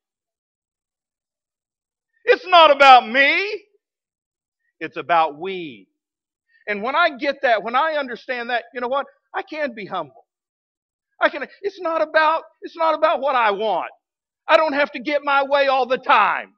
It's 2.30 2.46
not 2.48 2.72
about 2.72 3.08
me. 3.08 3.62
It's 4.80 4.96
about 4.98 5.38
we. 5.38 5.88
And 6.68 6.82
when 6.82 6.96
I 6.96 7.10
get 7.18 7.38
that, 7.42 7.62
when 7.64 7.76
I 7.76 7.94
understand 7.94 8.50
that, 8.50 8.64
you 8.74 8.80
know 8.80 8.88
what? 8.88 9.06
I 9.34 9.42
can 9.42 9.74
be 9.74 9.86
humble. 9.86 10.26
I 11.20 11.28
can 11.30 11.46
it's 11.62 11.80
not 11.80 12.02
about 12.02 12.42
it's 12.62 12.76
not 12.76 12.94
about 12.96 13.20
what 13.20 13.36
I 13.36 13.52
want. 13.52 13.90
I 14.48 14.56
don't 14.56 14.74
have 14.74 14.92
to 14.92 15.00
get 15.00 15.22
my 15.24 15.44
way 15.44 15.68
all 15.68 15.86
the 15.86 15.98
time. 15.98 16.54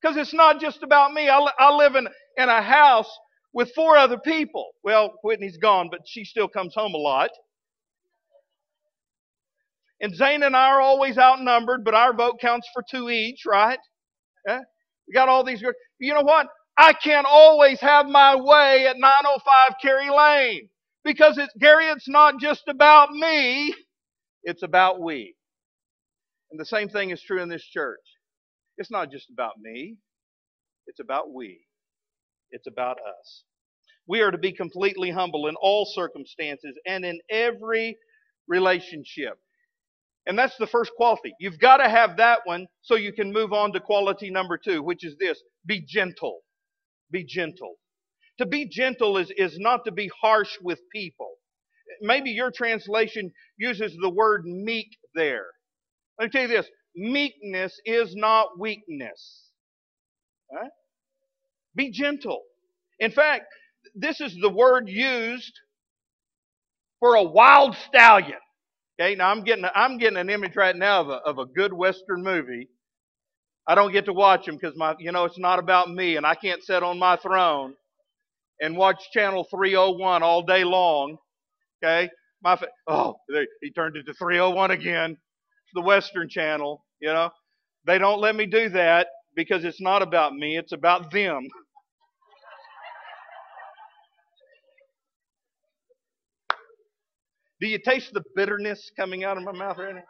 Because 0.00 0.16
it's 0.16 0.34
not 0.34 0.60
just 0.60 0.82
about 0.82 1.12
me. 1.12 1.28
I, 1.28 1.38
I 1.58 1.74
live 1.74 1.96
in, 1.96 2.08
in 2.38 2.48
a 2.48 2.62
house 2.62 3.10
with 3.52 3.72
four 3.74 3.96
other 3.96 4.18
people. 4.18 4.70
Well, 4.84 5.14
Whitney's 5.24 5.58
gone, 5.58 5.88
but 5.90 6.02
she 6.06 6.24
still 6.24 6.48
comes 6.48 6.74
home 6.74 6.94
a 6.94 6.98
lot. 6.98 7.30
And 10.00 10.14
Zane 10.16 10.44
and 10.44 10.56
I 10.56 10.68
are 10.70 10.80
always 10.80 11.18
outnumbered, 11.18 11.84
but 11.84 11.94
our 11.94 12.14
vote 12.14 12.40
counts 12.40 12.68
for 12.74 12.84
two 12.90 13.10
each, 13.10 13.44
right? 13.46 13.78
Yeah? 14.46 14.60
We 15.08 15.14
got 15.14 15.28
all 15.28 15.44
these. 15.44 15.62
You 16.00 16.14
know 16.14 16.22
what? 16.22 16.48
I 16.78 16.92
can't 16.94 17.26
always 17.28 17.80
have 17.80 18.06
my 18.06 18.36
way 18.36 18.86
at 18.88 18.96
905 18.98 19.76
Kerry 19.82 20.10
Lane 20.10 20.68
because 21.04 21.38
it's 21.38 21.54
Gary. 21.60 21.86
It's 21.88 22.08
not 22.08 22.40
just 22.40 22.64
about 22.68 23.10
me; 23.12 23.74
it's 24.44 24.62
about 24.64 25.00
we. 25.00 25.36
And 26.50 26.60
the 26.60 26.66
same 26.66 26.88
thing 26.88 27.10
is 27.10 27.22
true 27.22 27.42
in 27.42 27.48
this 27.50 27.64
church. 27.64 28.00
It's 28.78 28.90
not 28.90 29.10
just 29.12 29.30
about 29.30 29.58
me, 29.60 29.96
it's 30.86 31.00
about 31.00 31.32
we. 31.34 31.60
It's 32.52 32.66
about 32.68 32.98
us. 32.98 33.44
We 34.08 34.22
are 34.22 34.32
to 34.32 34.38
be 34.38 34.52
completely 34.52 35.10
humble 35.10 35.48
in 35.48 35.56
all 35.56 35.86
circumstances 35.86 36.76
and 36.86 37.04
in 37.04 37.20
every 37.30 37.98
relationship. 38.48 39.38
And 40.26 40.38
that's 40.38 40.56
the 40.58 40.66
first 40.66 40.92
quality. 40.96 41.34
You've 41.40 41.58
got 41.58 41.78
to 41.78 41.88
have 41.88 42.16
that 42.18 42.40
one 42.44 42.66
so 42.82 42.96
you 42.96 43.12
can 43.12 43.32
move 43.32 43.52
on 43.52 43.72
to 43.72 43.80
quality 43.80 44.30
number 44.30 44.58
two, 44.58 44.82
which 44.82 45.04
is 45.04 45.16
this 45.18 45.42
be 45.66 45.80
gentle. 45.86 46.40
Be 47.10 47.24
gentle. 47.24 47.74
To 48.38 48.46
be 48.46 48.66
gentle 48.68 49.18
is, 49.18 49.32
is 49.36 49.58
not 49.58 49.84
to 49.84 49.92
be 49.92 50.10
harsh 50.20 50.56
with 50.62 50.80
people. 50.92 51.32
Maybe 52.02 52.30
your 52.30 52.50
translation 52.50 53.32
uses 53.58 53.96
the 54.00 54.10
word 54.10 54.44
meek 54.46 54.96
there. 55.14 55.46
Let 56.18 56.26
me 56.26 56.30
tell 56.30 56.42
you 56.42 56.48
this 56.48 56.70
meekness 56.96 57.78
is 57.84 58.14
not 58.14 58.58
weakness. 58.58 59.50
Right? 60.52 60.70
Be 61.74 61.90
gentle. 61.90 62.42
In 62.98 63.10
fact, 63.10 63.44
this 63.94 64.20
is 64.20 64.36
the 64.40 64.50
word 64.50 64.88
used 64.88 65.52
for 67.00 67.14
a 67.16 67.22
wild 67.22 67.76
stallion. 67.88 68.38
Okay, 69.00 69.14
now 69.16 69.30
I'm 69.30 69.44
getting 69.44 69.64
I'm 69.74 69.98
getting 69.98 70.18
an 70.18 70.30
image 70.30 70.56
right 70.56 70.76
now 70.76 71.00
of 71.02 71.08
a, 71.08 71.12
of 71.12 71.38
a 71.38 71.46
good 71.46 71.72
Western 71.72 72.22
movie. 72.22 72.68
I 73.68 73.74
don't 73.74 73.92
get 73.92 74.06
to 74.06 74.12
watch 74.12 74.46
them 74.46 74.56
because 74.56 74.76
my 74.76 74.94
you 74.98 75.12
know 75.12 75.24
it's 75.24 75.38
not 75.38 75.58
about 75.58 75.90
me, 75.90 76.16
and 76.16 76.26
I 76.26 76.34
can't 76.34 76.62
sit 76.62 76.82
on 76.82 76.98
my 76.98 77.16
throne 77.16 77.74
and 78.60 78.76
watch 78.76 79.02
channel 79.12 79.46
301 79.50 80.22
all 80.22 80.42
day 80.42 80.64
long. 80.64 81.18
Okay, 81.84 82.10
my 82.42 82.60
oh 82.88 83.16
he 83.62 83.70
turned 83.72 83.96
it 83.96 84.06
to 84.06 84.14
301 84.14 84.72
again 84.72 85.16
the 85.74 85.82
Western 85.82 86.28
Channel, 86.28 86.84
you 87.00 87.08
know. 87.08 87.30
They 87.86 87.98
don't 87.98 88.20
let 88.20 88.36
me 88.36 88.46
do 88.46 88.68
that 88.70 89.08
because 89.36 89.64
it's 89.64 89.80
not 89.80 90.02
about 90.02 90.34
me, 90.34 90.58
it's 90.58 90.72
about 90.72 91.12
them. 91.12 91.48
Do 97.60 97.68
you 97.68 97.78
taste 97.78 98.12
the 98.12 98.22
bitterness 98.34 98.90
coming 98.98 99.24
out 99.24 99.36
of 99.36 99.42
my 99.42 99.52
mouth 99.52 99.76
right 99.78 99.94
now? 99.94 100.02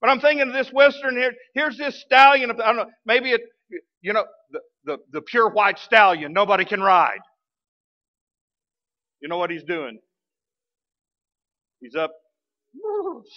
But 0.00 0.10
I'm 0.10 0.20
thinking 0.20 0.48
of 0.48 0.52
this 0.52 0.72
Western 0.72 1.16
here. 1.16 1.32
Here's 1.54 1.78
this 1.78 2.00
stallion. 2.00 2.50
I 2.50 2.54
don't 2.54 2.76
know. 2.76 2.86
Maybe 3.06 3.30
it, 3.30 3.42
you 4.02 4.12
know, 4.12 4.24
the, 4.50 4.60
the, 4.84 4.98
the 5.12 5.22
pure 5.22 5.48
white 5.50 5.78
stallion 5.78 6.32
nobody 6.32 6.64
can 6.64 6.80
ride. 6.80 7.20
You 9.20 9.28
know 9.28 9.38
what 9.38 9.50
he's 9.50 9.64
doing? 9.64 9.98
He's 11.80 11.94
up 11.94 12.12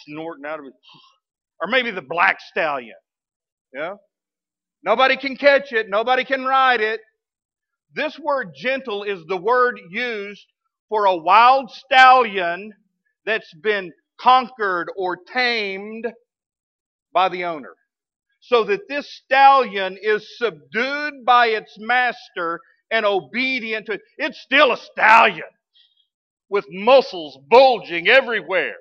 snorting 0.06 0.45
out 0.45 0.60
of 0.60 0.65
it. 0.65 0.73
Or 1.62 1.67
maybe 1.67 1.91
the 1.91 2.02
black 2.02 2.39
stallion. 2.41 2.95
Yeah? 3.73 3.95
Nobody 4.84 5.17
can 5.17 5.36
catch 5.36 5.71
it, 5.71 5.89
nobody 5.89 6.23
can 6.23 6.45
ride 6.45 6.82
it. 6.82 7.02
This 7.95 8.17
word 8.19 8.52
gentle 8.56 9.04
is 9.04 9.19
the 9.28 9.38
word 9.38 9.80
used 9.89 10.45
for 10.89 11.06
a 11.06 11.15
wild 11.15 11.71
stallion 11.71 12.73
that's 13.25 13.54
been 13.56 13.93
conquered 14.19 14.89
or 14.97 15.17
tamed 15.34 16.08
by 17.13 17.30
the 17.30 17.45
owner. 17.45 17.75
So 18.41 18.63
that 18.65 18.88
this 18.89 19.12
stallion 19.25 19.97
is 20.02 20.38
subdued 20.38 21.25
by 21.25 21.47
its 21.47 21.78
master 21.80 22.60
and 22.91 23.06
obedient 23.06 23.88
to 23.88 23.93
it. 23.93 24.02
It's 24.17 24.41
still 24.41 24.71
a 24.73 24.78
stallion 24.78 25.43
with 26.49 26.65
muscles 26.69 27.39
bulging 27.49 28.08
everywhere 28.08 28.75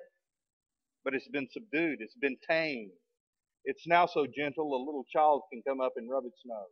but 1.05 1.14
it's 1.14 1.29
been 1.29 1.49
subdued, 1.53 1.99
it's 2.01 2.16
been 2.16 2.37
tamed. 2.49 2.92
It's 3.64 3.87
now 3.87 4.07
so 4.07 4.27
gentle 4.27 4.75
a 4.75 4.81
little 4.85 5.05
child 5.12 5.42
can 5.53 5.62
come 5.66 5.81
up 5.81 5.94
and 5.97 6.11
rub 6.11 6.25
its 6.27 6.40
nose. 6.44 6.66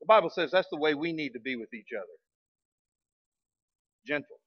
The 0.00 0.06
Bible 0.06 0.30
says 0.30 0.50
that's 0.50 0.68
the 0.70 0.78
way 0.78 0.94
we 0.94 1.12
need 1.12 1.30
to 1.30 1.40
be 1.40 1.56
with 1.56 1.72
each 1.74 1.88
other. 1.96 2.25
Gentle. 4.06 4.38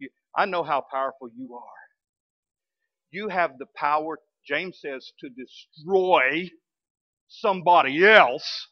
You, 0.00 0.10
I 0.36 0.46
know 0.46 0.62
how 0.64 0.84
powerful 0.92 1.28
you 1.36 1.54
are. 1.56 1.62
You 3.12 3.28
have 3.28 3.58
the 3.58 3.66
power, 3.76 4.18
James 4.46 4.78
says, 4.80 5.12
to 5.20 5.30
destroy 5.30 6.50
somebody 7.28 8.04
else 8.06 8.68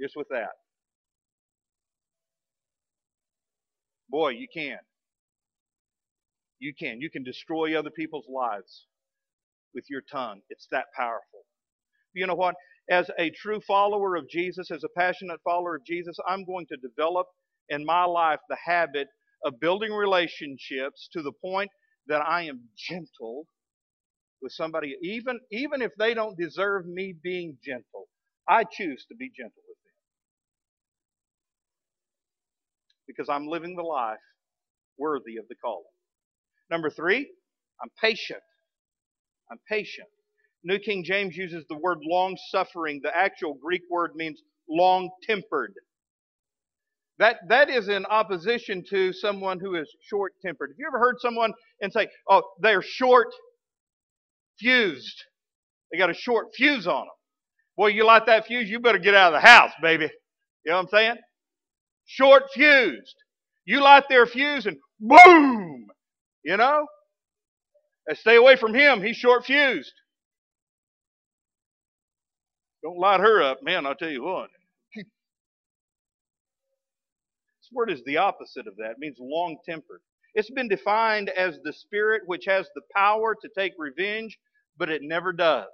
just 0.00 0.16
with 0.16 0.28
that. 0.30 0.50
Boy, 4.10 4.30
you 4.30 4.48
can. 4.52 4.78
You 6.60 6.74
can. 6.78 7.00
You 7.00 7.10
can 7.10 7.24
destroy 7.24 7.78
other 7.78 7.90
people's 7.90 8.26
lives 8.28 8.86
with 9.74 9.84
your 9.90 10.02
tongue. 10.12 10.40
It's 10.50 10.68
that 10.72 10.86
powerful. 10.96 11.40
You 12.14 12.26
know 12.26 12.34
what? 12.34 12.56
As 12.90 13.10
a 13.18 13.30
true 13.30 13.60
follower 13.66 14.16
of 14.16 14.28
Jesus, 14.28 14.70
as 14.70 14.84
a 14.84 14.88
passionate 15.00 15.40
follower 15.44 15.76
of 15.76 15.84
Jesus, 15.86 16.16
I'm 16.28 16.44
going 16.44 16.66
to 16.68 16.76
develop 16.76 17.26
in 17.70 17.84
my 17.84 18.04
life 18.04 18.40
the 18.48 18.56
habit 18.64 19.08
of 19.44 19.60
building 19.60 19.92
relationships 19.92 21.08
to 21.12 21.22
the 21.22 21.32
point 21.42 21.70
that 22.08 22.22
I 22.22 22.42
am 22.44 22.62
gentle 22.76 23.46
with 24.42 24.52
somebody, 24.52 24.96
even, 25.02 25.40
even 25.52 25.82
if 25.82 25.92
they 25.98 26.14
don't 26.14 26.38
deserve 26.38 26.86
me 26.86 27.14
being 27.22 27.58
gentle. 27.64 28.08
I 28.48 28.64
choose 28.64 29.06
to 29.10 29.16
be 29.16 29.30
gentle 29.36 29.62
with 29.68 29.78
them. 29.84 29.94
Because 33.06 33.28
I'm 33.28 33.46
living 33.48 33.76
the 33.76 33.82
life 33.82 34.18
worthy 34.98 35.36
of 35.38 35.46
the 35.48 35.56
calling. 35.56 35.84
Number 36.70 36.90
three, 36.90 37.30
I'm 37.82 37.90
patient. 38.00 38.40
I'm 39.50 39.58
patient. 39.70 40.08
New 40.64 40.78
King 40.78 41.04
James 41.04 41.36
uses 41.36 41.64
the 41.68 41.78
word 41.78 41.98
long 42.04 42.36
suffering. 42.50 43.00
The 43.02 43.16
actual 43.16 43.54
Greek 43.54 43.82
word 43.90 44.12
means 44.16 44.42
long 44.68 45.10
tempered. 45.26 45.74
That, 47.18 47.36
that 47.48 47.70
is 47.70 47.88
in 47.88 48.04
opposition 48.06 48.82
to 48.90 49.12
someone 49.12 49.60
who 49.60 49.76
is 49.76 49.88
short 50.00 50.32
tempered. 50.44 50.70
Have 50.70 50.78
you 50.78 50.86
ever 50.86 50.98
heard 50.98 51.16
someone 51.20 51.52
and 51.80 51.92
say, 51.92 52.08
oh, 52.28 52.42
they're 52.60 52.82
short 52.82 53.28
fused? 54.58 55.22
They 55.92 55.98
got 55.98 56.10
a 56.10 56.14
short 56.14 56.48
fuse 56.56 56.86
on 56.86 57.02
them. 57.02 57.14
Boy, 57.76 57.88
you 57.88 58.04
light 58.04 58.26
that 58.26 58.46
fuse, 58.46 58.68
you 58.68 58.80
better 58.80 58.98
get 58.98 59.14
out 59.14 59.32
of 59.32 59.40
the 59.40 59.46
house, 59.46 59.72
baby. 59.80 60.08
You 60.64 60.72
know 60.72 60.76
what 60.76 60.82
I'm 60.82 60.88
saying? 60.88 61.16
Short 62.06 62.44
fused. 62.52 63.14
You 63.64 63.80
light 63.80 64.04
their 64.08 64.26
fuse 64.26 64.66
and 64.66 64.76
boom! 65.00 65.86
You 66.44 66.56
know? 66.56 66.86
And 68.06 68.18
stay 68.18 68.36
away 68.36 68.56
from 68.56 68.74
him. 68.74 69.02
He's 69.02 69.16
short 69.16 69.44
fused. 69.44 69.92
Don't 72.82 72.98
light 72.98 73.20
her 73.20 73.42
up, 73.42 73.62
man, 73.62 73.86
I'll 73.86 73.94
tell 73.94 74.10
you 74.10 74.22
what. 74.24 74.50
this 74.94 75.04
word 77.72 77.90
is 77.90 78.02
the 78.04 78.18
opposite 78.18 78.66
of 78.66 78.76
that. 78.78 78.92
It 78.92 78.98
means 78.98 79.16
long 79.20 79.58
tempered. 79.66 80.00
It's 80.34 80.50
been 80.50 80.68
defined 80.68 81.30
as 81.30 81.58
the 81.64 81.72
spirit 81.72 82.22
which 82.26 82.44
has 82.46 82.68
the 82.74 82.82
power 82.94 83.36
to 83.40 83.48
take 83.56 83.72
revenge, 83.78 84.38
but 84.78 84.90
it 84.90 85.02
never 85.02 85.32
does. 85.32 85.68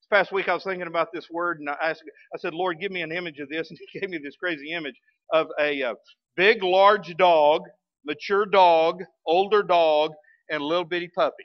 This 0.00 0.08
past 0.10 0.32
week 0.32 0.48
I 0.48 0.54
was 0.54 0.64
thinking 0.64 0.86
about 0.88 1.08
this 1.12 1.28
word 1.30 1.60
and 1.60 1.70
I 1.70 1.76
asked, 1.82 2.02
I 2.34 2.38
said, 2.38 2.54
Lord, 2.54 2.80
give 2.80 2.92
me 2.92 3.02
an 3.02 3.12
image 3.12 3.38
of 3.40 3.48
this. 3.50 3.68
And 3.70 3.78
he 3.92 4.00
gave 4.00 4.10
me 4.10 4.18
this 4.22 4.36
crazy 4.36 4.72
image 4.72 4.96
of 5.32 5.48
a, 5.60 5.82
uh, 5.82 5.94
big, 6.36 6.62
large 6.62 7.16
dog 7.16 7.62
mature 8.04 8.46
dog, 8.46 9.02
older 9.26 9.62
dog, 9.62 10.12
and 10.50 10.62
little 10.62 10.84
bitty 10.84 11.08
puppy. 11.08 11.44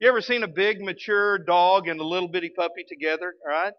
You 0.00 0.08
ever 0.08 0.20
seen 0.20 0.42
a 0.42 0.48
big 0.48 0.80
mature 0.82 1.38
dog 1.38 1.88
and 1.88 2.00
a 2.00 2.04
little 2.04 2.28
bitty 2.28 2.50
puppy 2.56 2.84
together? 2.88 3.34
All 3.46 3.52
right? 3.52 3.72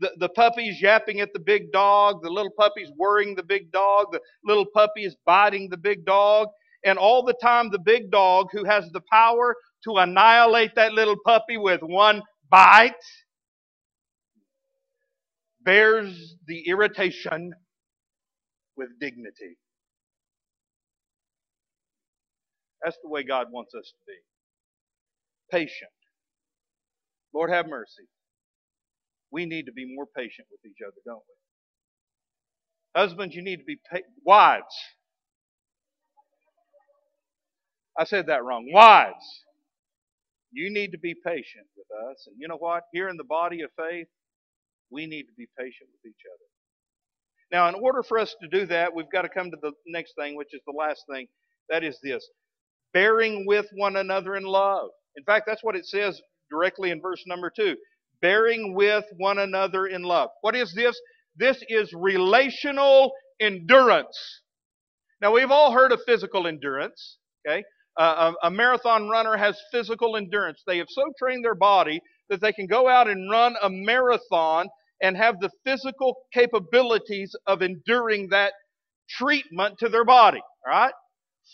The, 0.00 0.12
the 0.18 0.28
puppy's 0.30 0.80
yapping 0.80 1.20
at 1.20 1.32
the 1.32 1.40
big 1.40 1.72
dog, 1.72 2.22
the 2.22 2.30
little 2.30 2.52
puppy's 2.58 2.90
worrying 2.96 3.34
the 3.34 3.42
big 3.42 3.70
dog, 3.72 4.06
the 4.12 4.20
little 4.44 4.66
puppy 4.74 5.04
is 5.04 5.16
biting 5.26 5.68
the 5.70 5.76
big 5.76 6.04
dog, 6.04 6.48
and 6.84 6.98
all 6.98 7.22
the 7.24 7.34
time 7.42 7.70
the 7.70 7.78
big 7.78 8.10
dog, 8.10 8.48
who 8.52 8.64
has 8.64 8.88
the 8.92 9.02
power 9.10 9.56
to 9.84 9.96
annihilate 9.96 10.74
that 10.76 10.92
little 10.92 11.16
puppy 11.24 11.56
with 11.56 11.80
one 11.82 12.22
bite, 12.50 12.94
bears 15.62 16.36
the 16.46 16.68
irritation 16.68 17.52
with 18.76 18.88
dignity. 19.00 19.56
That's 22.84 22.98
the 23.02 23.08
way 23.08 23.24
God 23.24 23.48
wants 23.50 23.74
us 23.74 23.84
to 23.86 23.98
be. 24.06 24.14
Patient. 25.58 25.90
Lord 27.34 27.50
have 27.50 27.68
mercy. 27.68 28.04
We 29.32 29.46
need 29.46 29.66
to 29.66 29.72
be 29.72 29.86
more 29.94 30.06
patient 30.16 30.48
with 30.50 30.60
each 30.70 30.78
other, 30.86 30.96
don't 31.04 31.16
we? 31.18 33.00
Husbands, 33.00 33.34
you 33.34 33.42
need 33.42 33.58
to 33.58 33.64
be 33.64 33.78
pa- 33.90 33.98
wives. 34.24 34.74
I 37.98 38.04
said 38.04 38.26
that 38.26 38.44
wrong. 38.44 38.68
Wives, 38.72 39.42
you 40.52 40.70
need 40.70 40.92
to 40.92 40.98
be 40.98 41.14
patient 41.14 41.66
with 41.76 41.86
us. 42.10 42.26
And 42.26 42.36
you 42.38 42.48
know 42.48 42.56
what? 42.58 42.84
Here 42.92 43.08
in 43.08 43.16
the 43.16 43.24
body 43.24 43.62
of 43.62 43.70
faith, 43.76 44.08
we 44.90 45.06
need 45.06 45.24
to 45.24 45.32
be 45.36 45.46
patient 45.58 45.90
with 45.92 46.10
each 46.10 46.22
other. 46.32 46.44
Now, 47.52 47.68
in 47.68 47.74
order 47.76 48.02
for 48.02 48.18
us 48.18 48.34
to 48.42 48.48
do 48.48 48.66
that, 48.66 48.94
we've 48.94 49.10
got 49.12 49.22
to 49.22 49.28
come 49.28 49.50
to 49.50 49.56
the 49.62 49.72
next 49.86 50.14
thing, 50.18 50.36
which 50.36 50.54
is 50.54 50.60
the 50.66 50.74
last 50.76 51.04
thing. 51.10 51.26
That 51.70 51.84
is 51.84 51.98
this 52.02 52.26
bearing 52.92 53.46
with 53.46 53.66
one 53.76 53.96
another 53.96 54.36
in 54.36 54.44
love. 54.44 54.90
In 55.16 55.24
fact, 55.24 55.44
that's 55.46 55.64
what 55.64 55.76
it 55.76 55.86
says 55.86 56.20
directly 56.50 56.90
in 56.90 57.00
verse 57.00 57.22
number 57.26 57.50
two 57.54 57.76
bearing 58.22 58.74
with 58.74 59.04
one 59.18 59.38
another 59.38 59.86
in 59.86 60.02
love. 60.02 60.30
What 60.42 60.56
is 60.56 60.72
this? 60.74 60.98
This 61.36 61.62
is 61.68 61.92
relational 61.94 63.12
endurance. 63.40 64.42
Now, 65.22 65.32
we've 65.32 65.50
all 65.50 65.72
heard 65.72 65.92
of 65.92 66.00
physical 66.06 66.46
endurance, 66.46 67.18
okay? 67.46 67.64
Uh, 67.98 68.34
a, 68.42 68.48
a 68.48 68.50
marathon 68.50 69.08
runner 69.08 69.36
has 69.36 69.58
physical 69.72 70.16
endurance. 70.16 70.62
They 70.66 70.78
have 70.78 70.88
so 70.90 71.04
trained 71.18 71.44
their 71.44 71.54
body 71.54 72.00
that 72.28 72.40
they 72.40 72.52
can 72.52 72.66
go 72.66 72.88
out 72.88 73.08
and 73.08 73.30
run 73.30 73.56
a 73.62 73.70
marathon 73.70 74.68
and 75.02 75.16
have 75.16 75.40
the 75.40 75.50
physical 75.64 76.16
capabilities 76.34 77.34
of 77.46 77.62
enduring 77.62 78.28
that 78.30 78.52
treatment 79.08 79.78
to 79.78 79.88
their 79.88 80.04
body, 80.04 80.42
right? 80.66 80.92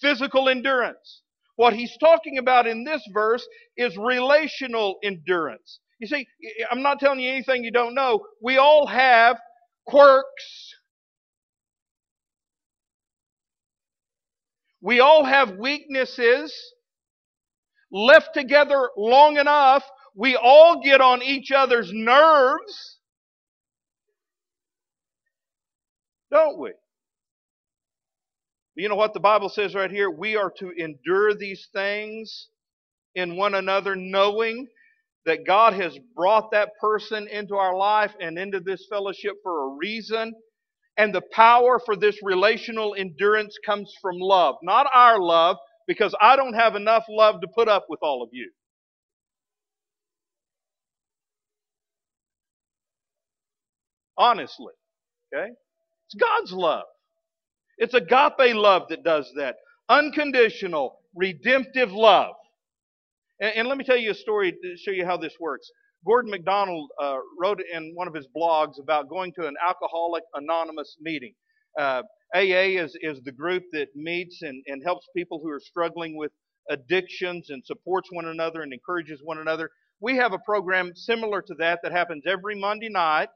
Physical 0.00 0.48
endurance. 0.48 1.22
What 1.56 1.74
he's 1.74 1.96
talking 1.98 2.38
about 2.38 2.66
in 2.66 2.84
this 2.84 3.02
verse 3.12 3.46
is 3.76 3.96
relational 3.96 4.96
endurance. 5.04 5.80
You 6.02 6.08
see, 6.08 6.26
I'm 6.68 6.82
not 6.82 6.98
telling 6.98 7.20
you 7.20 7.30
anything 7.30 7.62
you 7.62 7.70
don't 7.70 7.94
know. 7.94 8.26
We 8.42 8.56
all 8.56 8.88
have 8.88 9.36
quirks. 9.86 10.74
We 14.80 14.98
all 14.98 15.24
have 15.24 15.58
weaknesses. 15.58 16.52
Left 17.92 18.34
together 18.34 18.90
long 18.96 19.36
enough, 19.36 19.84
we 20.16 20.34
all 20.34 20.82
get 20.82 21.00
on 21.00 21.22
each 21.22 21.52
other's 21.52 21.92
nerves. 21.92 22.98
Don't 26.32 26.58
we? 26.58 26.72
You 28.74 28.88
know 28.88 28.96
what 28.96 29.14
the 29.14 29.20
Bible 29.20 29.50
says 29.50 29.76
right 29.76 29.90
here? 29.90 30.10
We 30.10 30.34
are 30.34 30.50
to 30.58 30.72
endure 30.76 31.32
these 31.34 31.68
things 31.72 32.48
in 33.14 33.36
one 33.36 33.54
another, 33.54 33.94
knowing 33.94 34.66
that 35.26 35.46
God 35.46 35.74
has 35.74 35.98
brought 36.16 36.50
that 36.52 36.70
person 36.80 37.28
into 37.28 37.54
our 37.56 37.76
life 37.76 38.12
and 38.20 38.38
into 38.38 38.60
this 38.60 38.86
fellowship 38.90 39.34
for 39.42 39.66
a 39.66 39.76
reason. 39.76 40.34
And 40.96 41.14
the 41.14 41.22
power 41.32 41.80
for 41.84 41.96
this 41.96 42.18
relational 42.22 42.94
endurance 42.98 43.56
comes 43.64 43.94
from 44.02 44.18
love, 44.18 44.56
not 44.62 44.86
our 44.94 45.20
love, 45.20 45.56
because 45.88 46.14
I 46.20 46.36
don't 46.36 46.54
have 46.54 46.76
enough 46.76 47.04
love 47.08 47.40
to 47.40 47.48
put 47.54 47.68
up 47.68 47.86
with 47.88 48.00
all 48.02 48.22
of 48.22 48.30
you. 48.32 48.50
Honestly, 54.18 54.72
okay? 55.34 55.50
It's 56.06 56.14
God's 56.14 56.52
love. 56.52 56.84
It's 57.78 57.94
agape 57.94 58.54
love 58.54 58.84
that 58.90 59.04
does 59.04 59.30
that. 59.36 59.56
Unconditional, 59.88 61.00
redemptive 61.14 61.92
love. 61.92 62.34
And, 63.42 63.52
and, 63.56 63.68
let 63.68 63.76
me 63.76 63.82
tell 63.82 63.96
you 63.96 64.12
a 64.12 64.14
story 64.14 64.52
to 64.52 64.76
show 64.76 64.92
you 64.92 65.04
how 65.04 65.16
this 65.16 65.34
works. 65.40 65.68
Gordon 66.06 66.30
MacDonald 66.30 66.90
uh, 67.02 67.18
wrote 67.38 67.60
in 67.60 67.92
one 67.94 68.06
of 68.06 68.14
his 68.14 68.26
blogs 68.34 68.80
about 68.80 69.08
going 69.08 69.32
to 69.34 69.48
an 69.48 69.54
Alcoholic 69.60 70.22
Anonymous 70.34 70.96
meeting. 71.00 71.34
Uh, 71.78 72.02
AA 72.34 72.78
is, 72.80 72.96
is 73.00 73.20
the 73.24 73.32
group 73.32 73.64
that 73.72 73.88
meets 73.96 74.42
and, 74.42 74.62
and 74.66 74.82
helps 74.84 75.06
people 75.16 75.40
who 75.42 75.50
are 75.50 75.60
struggling 75.60 76.16
with 76.16 76.30
addictions 76.70 77.50
and 77.50 77.64
supports 77.64 78.08
one 78.12 78.26
another 78.26 78.62
and 78.62 78.72
encourages 78.72 79.20
one 79.24 79.38
another. 79.38 79.70
We 80.00 80.16
have 80.16 80.32
a 80.32 80.38
program 80.38 80.92
similar 80.94 81.42
to 81.42 81.54
that 81.58 81.80
that 81.82 81.92
happens 81.92 82.22
every 82.26 82.58
Monday 82.58 82.90
night. 82.90 83.28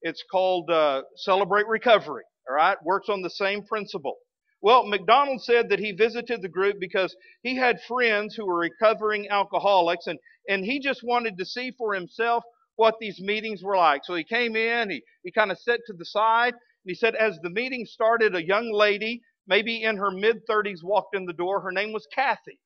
It's 0.00 0.24
called 0.30 0.70
uh, 0.70 1.02
Celebrate 1.16 1.66
Recovery. 1.66 2.24
All 2.48 2.56
right, 2.56 2.76
works 2.84 3.08
on 3.08 3.22
the 3.22 3.30
same 3.30 3.64
principle. 3.64 4.16
Well, 4.64 4.86
MacDonald 4.86 5.42
said 5.42 5.68
that 5.68 5.80
he 5.80 5.92
visited 5.92 6.42
the 6.42 6.48
group 6.48 6.80
because 6.80 7.14
he 7.42 7.54
had 7.54 7.82
friends 7.82 8.34
who 8.34 8.46
were 8.46 8.60
recovering 8.60 9.28
alcoholics 9.28 10.08
and, 10.08 10.18
and 10.48 10.64
he 10.64 10.80
just 10.80 11.02
wanted 11.04 11.38
to 11.38 11.44
see 11.44 11.72
for 11.78 11.94
himself 11.94 12.44
what 12.76 12.96
these 12.98 13.20
meetings 13.20 13.62
were 13.62 13.76
like. 13.76 14.06
So 14.06 14.16
he 14.16 14.24
came 14.24 14.56
in, 14.56 14.90
he, 14.90 15.04
he 15.22 15.32
kind 15.32 15.52
of 15.52 15.58
sat 15.58 15.80
to 15.88 15.94
the 15.94 16.06
side, 16.06 16.54
and 16.54 16.88
he 16.88 16.94
said, 16.96 17.14
as 17.14 17.38
the 17.42 17.50
meeting 17.50 17.86
started, 17.86 18.34
a 18.34 18.42
young 18.46 18.72
lady, 18.72 19.20
maybe 19.46 19.82
in 19.84 19.98
her 19.98 20.10
mid 20.10 20.38
30s, 20.50 20.82
walked 20.82 21.14
in 21.14 21.26
the 21.26 21.34
door. 21.34 21.60
Her 21.60 21.72
name 21.72 21.92
was 21.92 22.08
Kathy. 22.14 22.58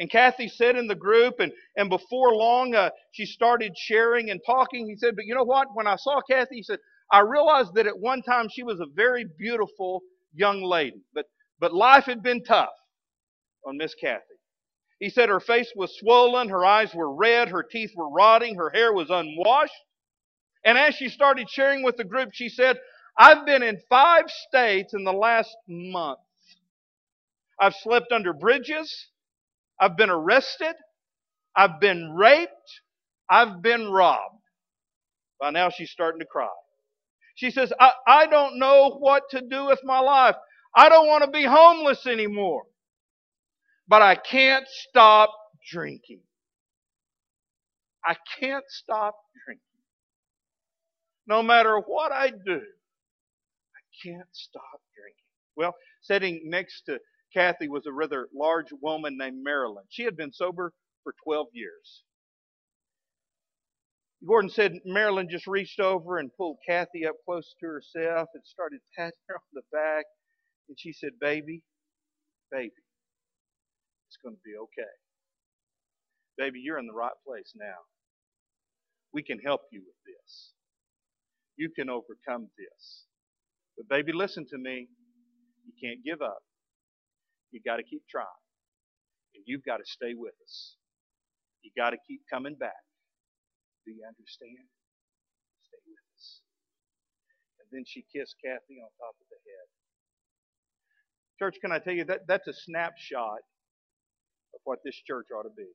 And 0.00 0.10
Kathy 0.10 0.48
sat 0.48 0.76
in 0.76 0.88
the 0.88 0.96
group, 0.96 1.36
and, 1.40 1.52
and 1.76 1.90
before 1.90 2.34
long, 2.34 2.74
uh, 2.74 2.90
she 3.12 3.26
started 3.26 3.72
sharing 3.78 4.30
and 4.30 4.40
talking. 4.46 4.88
He 4.88 4.96
said, 4.96 5.16
But 5.16 5.26
you 5.26 5.34
know 5.36 5.44
what? 5.44 5.68
When 5.74 5.86
I 5.86 5.96
saw 5.96 6.20
Kathy, 6.28 6.56
he 6.56 6.64
said, 6.64 6.80
I 7.12 7.20
realized 7.20 7.74
that 7.76 7.86
at 7.86 7.98
one 7.98 8.22
time 8.22 8.48
she 8.52 8.64
was 8.64 8.80
a 8.80 8.86
very 8.96 9.26
beautiful 9.38 10.02
young 10.34 10.62
lady, 10.62 11.02
but, 11.14 11.26
but 11.58 11.74
life 11.74 12.04
had 12.04 12.22
been 12.22 12.42
tough 12.44 12.70
on 13.66 13.76
Miss 13.76 13.94
Kathy. 13.94 14.24
He 14.98 15.08
said 15.10 15.28
her 15.28 15.40
face 15.40 15.72
was 15.74 15.96
swollen, 15.98 16.48
her 16.50 16.64
eyes 16.64 16.94
were 16.94 17.14
red, 17.14 17.48
her 17.48 17.62
teeth 17.62 17.92
were 17.96 18.10
rotting, 18.10 18.56
her 18.56 18.70
hair 18.70 18.92
was 18.92 19.10
unwashed. 19.10 19.72
And 20.64 20.76
as 20.76 20.94
she 20.94 21.08
started 21.08 21.48
sharing 21.48 21.82
with 21.82 21.96
the 21.96 22.04
group, 22.04 22.30
she 22.32 22.48
said, 22.50 22.78
I've 23.18 23.46
been 23.46 23.62
in 23.62 23.80
five 23.88 24.24
states 24.48 24.94
in 24.94 25.04
the 25.04 25.12
last 25.12 25.56
month. 25.66 26.18
I've 27.60 27.74
slept 27.82 28.12
under 28.12 28.32
bridges. 28.32 29.08
I've 29.80 29.96
been 29.96 30.10
arrested. 30.10 30.74
I've 31.56 31.80
been 31.80 32.12
raped. 32.14 32.52
I've 33.28 33.62
been 33.62 33.90
robbed. 33.90 34.36
By 35.40 35.50
now 35.50 35.70
she's 35.70 35.90
starting 35.90 36.20
to 36.20 36.26
cry. 36.26 36.48
She 37.40 37.50
says, 37.50 37.72
I, 37.80 37.92
I 38.06 38.26
don't 38.26 38.58
know 38.58 38.98
what 38.98 39.22
to 39.30 39.40
do 39.40 39.64
with 39.64 39.80
my 39.82 39.98
life. 39.98 40.36
I 40.76 40.90
don't 40.90 41.06
want 41.06 41.24
to 41.24 41.30
be 41.30 41.42
homeless 41.42 42.06
anymore. 42.06 42.64
But 43.88 44.02
I 44.02 44.14
can't 44.14 44.66
stop 44.68 45.30
drinking. 45.72 46.20
I 48.04 48.14
can't 48.38 48.64
stop 48.68 49.14
drinking. 49.46 49.62
No 51.26 51.42
matter 51.42 51.78
what 51.78 52.12
I 52.12 52.28
do, 52.28 52.60
I 52.60 53.82
can't 54.06 54.28
stop 54.32 54.82
drinking. 54.94 55.24
Well, 55.56 55.74
sitting 56.02 56.42
next 56.44 56.82
to 56.88 56.98
Kathy 57.32 57.68
was 57.68 57.86
a 57.86 57.92
rather 57.92 58.28
large 58.34 58.70
woman 58.82 59.16
named 59.16 59.42
Marilyn. 59.42 59.84
She 59.88 60.02
had 60.02 60.14
been 60.14 60.30
sober 60.34 60.74
for 61.04 61.14
12 61.24 61.46
years. 61.54 62.02
Gordon 64.26 64.50
said 64.50 64.80
Marilyn 64.84 65.28
just 65.30 65.46
reached 65.46 65.80
over 65.80 66.18
and 66.18 66.30
pulled 66.36 66.58
Kathy 66.68 67.06
up 67.06 67.16
close 67.24 67.54
to 67.60 67.66
herself 67.66 68.28
and 68.34 68.44
started 68.44 68.80
patting 68.96 69.12
her 69.28 69.36
on 69.36 69.40
the 69.54 69.62
back. 69.72 70.04
And 70.68 70.78
she 70.78 70.92
said, 70.92 71.12
Baby, 71.20 71.62
baby, 72.52 72.72
it's 74.08 74.18
going 74.22 74.36
to 74.36 74.42
be 74.44 74.56
okay. 74.56 74.90
Baby, 76.38 76.60
you're 76.64 76.78
in 76.78 76.86
the 76.86 76.94
right 76.94 77.16
place 77.26 77.52
now. 77.56 77.76
We 79.12 79.22
can 79.22 79.38
help 79.40 79.62
you 79.72 79.80
with 79.80 79.96
this. 80.06 80.52
You 81.56 81.70
can 81.70 81.90
overcome 81.90 82.48
this. 82.58 83.04
But, 83.76 83.88
baby, 83.88 84.12
listen 84.12 84.46
to 84.50 84.58
me. 84.58 84.88
You 85.66 85.72
can't 85.82 86.04
give 86.04 86.22
up. 86.22 86.40
You've 87.52 87.64
got 87.64 87.76
to 87.76 87.82
keep 87.82 88.02
trying. 88.10 88.26
And 89.34 89.44
you've 89.46 89.64
got 89.64 89.78
to 89.78 89.84
stay 89.86 90.14
with 90.16 90.34
us. 90.44 90.76
You've 91.62 91.74
got 91.76 91.90
to 91.90 91.98
keep 92.08 92.22
coming 92.32 92.56
back. 92.56 92.89
Do 93.84 93.92
you 93.92 94.04
understand? 94.06 94.66
Stay 95.66 95.80
with 95.86 96.04
us. 96.16 96.40
And 97.60 97.68
then 97.72 97.84
she 97.86 98.04
kissed 98.12 98.36
Kathy 98.44 98.80
on 98.80 98.90
top 99.00 99.16
of 99.16 99.26
the 99.30 99.40
head. 99.44 99.66
Church, 101.38 101.56
can 101.60 101.72
I 101.72 101.78
tell 101.78 101.94
you 101.94 102.04
that 102.04 102.26
that's 102.28 102.48
a 102.48 102.52
snapshot 102.52 103.40
of 104.54 104.60
what 104.64 104.80
this 104.84 104.96
church 105.06 105.26
ought 105.34 105.44
to 105.44 105.54
be. 105.56 105.68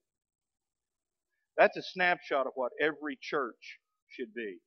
That's 1.57 1.77
a 1.77 1.81
snapshot 1.81 2.47
of 2.47 2.53
what 2.55 2.71
every 2.81 3.17
church 3.21 3.79
should 4.09 4.33
be. 4.33 4.57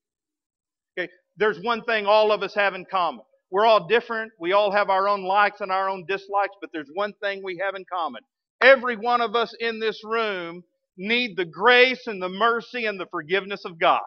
Okay? 0.99 1.11
There's 1.37 1.61
one 1.63 1.83
thing 1.85 2.07
all 2.07 2.33
of 2.33 2.43
us 2.43 2.55
have 2.55 2.75
in 2.75 2.85
common. 2.91 3.25
We're 3.51 3.67
all 3.67 3.87
different. 3.87 4.33
We 4.41 4.53
all 4.53 4.71
have 4.73 4.91
our 4.91 5.09
own 5.09 5.23
likes 5.23 5.61
and 5.61 5.71
our 5.71 5.89
own 5.89 6.05
dislikes, 6.07 6.55
but 6.61 6.71
there's 6.73 6.91
one 6.95 7.13
thing 7.23 7.43
we 7.43 7.61
have 7.65 7.75
in 7.75 7.85
common. 7.93 8.23
Every 8.61 8.97
one 8.97 9.21
of 9.21 9.35
us 9.37 9.55
in 9.61 9.79
this 9.79 10.03
room 10.05 10.65
need 10.99 11.37
the 11.37 11.45
grace 11.45 12.07
and 12.07 12.21
the 12.21 12.29
mercy 12.29 12.87
and 12.87 13.01
the 13.01 13.07
forgiveness 13.07 13.65
of 13.65 13.79
God. 13.79 14.03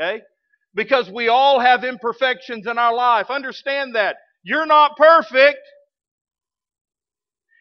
Okay? 0.00 0.22
Because 0.74 1.10
we 1.10 1.28
all 1.28 1.60
have 1.60 1.84
imperfections 1.84 2.66
in 2.66 2.78
our 2.78 2.94
life. 2.94 3.30
Understand 3.30 3.94
that. 3.94 4.16
You're 4.42 4.66
not 4.66 4.96
perfect, 4.96 5.60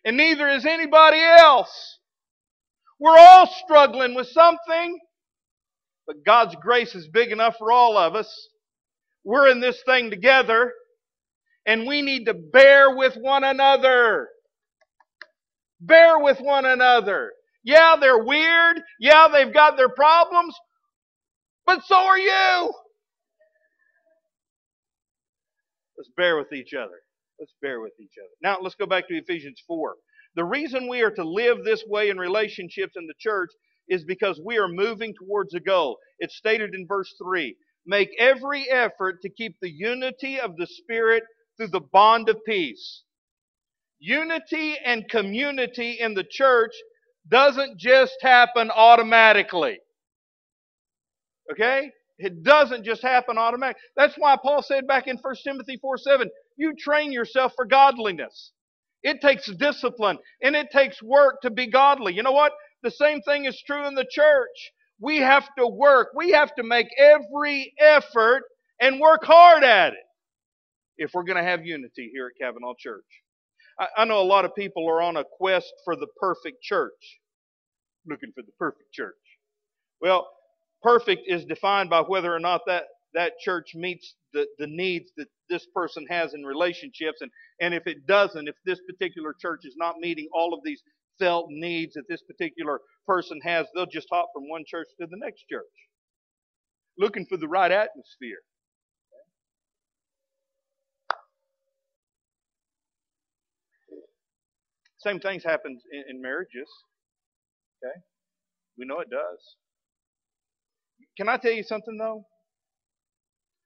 and 0.04 0.18
neither 0.18 0.50
is 0.50 0.66
anybody 0.66 1.20
else. 1.20 2.00
We're 3.00 3.18
all 3.18 3.48
struggling 3.64 4.16
with 4.16 4.28
something, 4.28 5.00
but 6.08 6.26
God's 6.26 6.56
grace 6.62 6.96
is 6.96 7.08
big 7.08 7.32
enough 7.32 7.56
for 7.58 7.72
all 7.72 7.98
of 7.98 8.16
us. 8.16 8.50
We're 9.24 9.50
in 9.50 9.60
this 9.60 9.82
thing 9.86 10.10
together, 10.10 10.74
and 11.68 11.86
we 11.86 12.02
need 12.02 12.26
to 12.26 12.34
bear 12.34 12.96
with 12.96 13.16
one 13.16 13.44
another. 13.44 14.30
Bear 15.80 16.20
with 16.20 16.40
one 16.40 16.66
another. 16.66 17.32
Yeah, 17.64 17.96
they're 18.00 18.24
weird. 18.24 18.82
Yeah, 19.00 19.28
they've 19.32 19.54
got 19.54 19.78
their 19.78 19.90
problems, 19.90 20.56
but 21.66 21.84
so 21.86 21.96
are 21.98 22.20
you. 22.20 22.74
Let's 25.98 26.10
bear 26.18 26.38
with 26.38 26.54
each 26.54 26.74
other. 26.74 27.02
Let's 27.40 27.54
bear 27.62 27.82
with 27.82 27.94
each 28.00 28.16
other. 28.20 28.32
Now, 28.42 28.60
let's 28.62 28.76
go 28.76 28.86
back 28.88 29.08
to 29.10 29.16
Ephesians 29.16 29.62
4. 29.68 29.96
The 30.36 30.46
reason 30.46 30.90
we 30.90 31.02
are 31.04 31.12
to 31.12 31.24
live 31.24 31.64
this 31.64 31.84
way 31.88 32.10
in 32.10 32.18
relationships 32.18 32.94
in 32.98 33.08
the 33.08 33.14
church 33.20 33.52
is 33.90 34.04
because 34.06 34.42
we 34.46 34.58
are 34.58 34.68
moving 34.70 35.14
towards 35.14 35.54
a 35.54 35.60
goal. 35.60 35.98
It's 36.20 36.38
stated 36.38 36.74
in 36.76 36.88
verse 36.88 37.14
3 37.24 37.56
Make 37.86 38.10
every 38.20 38.70
effort 38.72 39.22
to 39.24 39.30
keep 39.30 39.58
the 39.62 39.72
unity 39.72 40.40
of 40.40 40.56
the 40.58 40.68
Spirit 40.68 41.24
through 41.58 41.70
the 41.70 41.82
bond 41.82 42.30
of 42.30 42.38
peace. 42.46 43.04
Unity 44.00 44.78
and 44.86 45.10
community 45.10 45.98
in 46.00 46.14
the 46.16 46.26
church 46.30 46.74
doesn't 47.28 47.78
just 47.78 48.18
happen 48.22 48.72
automatically. 48.74 49.80
Okay? 51.52 51.92
It 52.18 52.44
doesn't 52.44 52.84
just 52.84 53.02
happen 53.02 53.38
automatically. 53.38 53.82
That's 53.98 54.16
why 54.18 54.38
Paul 54.42 54.62
said 54.62 54.88
back 54.88 55.08
in 55.08 55.18
1 55.18 55.36
Timothy 55.44 55.78
4 55.78 55.98
7, 55.98 56.30
you 56.58 56.74
train 56.78 57.12
yourself 57.12 57.54
for 57.56 57.66
godliness. 57.66 58.52
It 59.04 59.22
takes 59.22 59.52
discipline 59.56 60.20
and 60.44 60.56
it 60.56 60.70
takes 60.72 61.02
work 61.02 61.42
to 61.42 61.50
be 61.50 61.68
godly. 61.68 62.14
You 62.14 62.24
know 62.24 62.32
what? 62.32 62.54
The 62.84 62.92
same 62.92 63.22
thing 63.22 63.46
is 63.46 63.62
true 63.66 63.88
in 63.88 63.96
the 63.96 64.08
church. 64.10 64.72
We 65.00 65.18
have 65.18 65.48
to 65.58 65.68
work. 65.68 66.10
We 66.16 66.32
have 66.32 66.54
to 66.56 66.64
make 66.64 66.88
every 66.98 67.74
effort 67.80 68.44
and 68.80 69.00
work 69.00 69.24
hard 69.24 69.64
at 69.64 69.94
it 69.94 70.00
if 70.98 71.12
we're 71.14 71.24
going 71.24 71.38
to 71.38 71.44
have 71.44 71.66
unity 71.66 72.12
here 72.14 72.28
at 72.28 72.40
Cavanaugh 72.40 72.76
Church. 72.78 73.06
I, 73.82 73.88
I 73.98 74.06
know 74.06 74.22
a 74.22 74.24
lot 74.24 74.46
of 74.46 74.56
people 74.56 74.88
are 74.88 75.02
on 75.02 75.18
a 75.18 75.24
quest 75.24 75.74
for 75.84 75.96
the 75.96 76.08
perfect 76.20 76.62
church, 76.62 77.20
looking 78.08 78.32
for 78.34 78.44
the 78.44 78.52
perfect 78.60 78.94
church. 78.94 79.16
Well, 80.00 80.30
perfect 80.82 81.24
is 81.28 81.46
defined 81.46 81.90
by 81.90 82.02
whether 82.02 82.34
or 82.34 82.40
not 82.40 82.62
that, 82.68 82.84
that 83.14 83.34
church 83.40 83.74
meets 83.76 84.16
the, 84.34 84.48
the 84.60 84.68
needs 84.68 85.12
that 85.18 85.28
this 85.50 85.66
person 85.76 86.06
has 86.10 86.34
in 86.34 86.44
relationships. 86.44 87.20
And, 87.22 87.32
and 87.60 87.74
if 87.74 87.88
it 87.88 88.08
doesn't, 88.08 88.48
if 88.48 88.56
this 88.66 88.80
particular 88.88 89.36
church 89.40 89.62
is 89.66 89.76
not 89.78 89.98
meeting 90.00 90.28
all 90.34 90.54
of 90.54 90.62
these 90.64 90.82
felt 91.20 91.48
needs 91.50 91.96
that 91.96 92.08
this 92.08 92.22
particular 92.22 92.80
person 93.06 93.40
has, 93.44 93.68
they'll 93.74 93.86
just 93.86 94.08
hop 94.12 94.30
from 94.34 94.48
one 94.48 94.64
church 94.66 94.88
to 95.00 95.08
the 95.08 95.18
next 95.18 95.44
church, 95.50 95.66
looking 96.98 97.26
for 97.26 97.38
the 97.38 97.48
right 97.48 97.72
atmosphere. 97.72 98.40
Same 105.04 105.20
things 105.20 105.44
happen 105.44 105.80
in, 105.92 106.04
in 106.10 106.22
marriages. 106.22 106.70
Okay? 107.84 108.00
We 108.78 108.86
know 108.86 109.00
it 109.00 109.10
does. 109.10 109.56
Can 111.18 111.28
I 111.28 111.38
tell 111.38 111.52
you 111.52 111.64
something 111.64 111.98
though? 111.98 112.26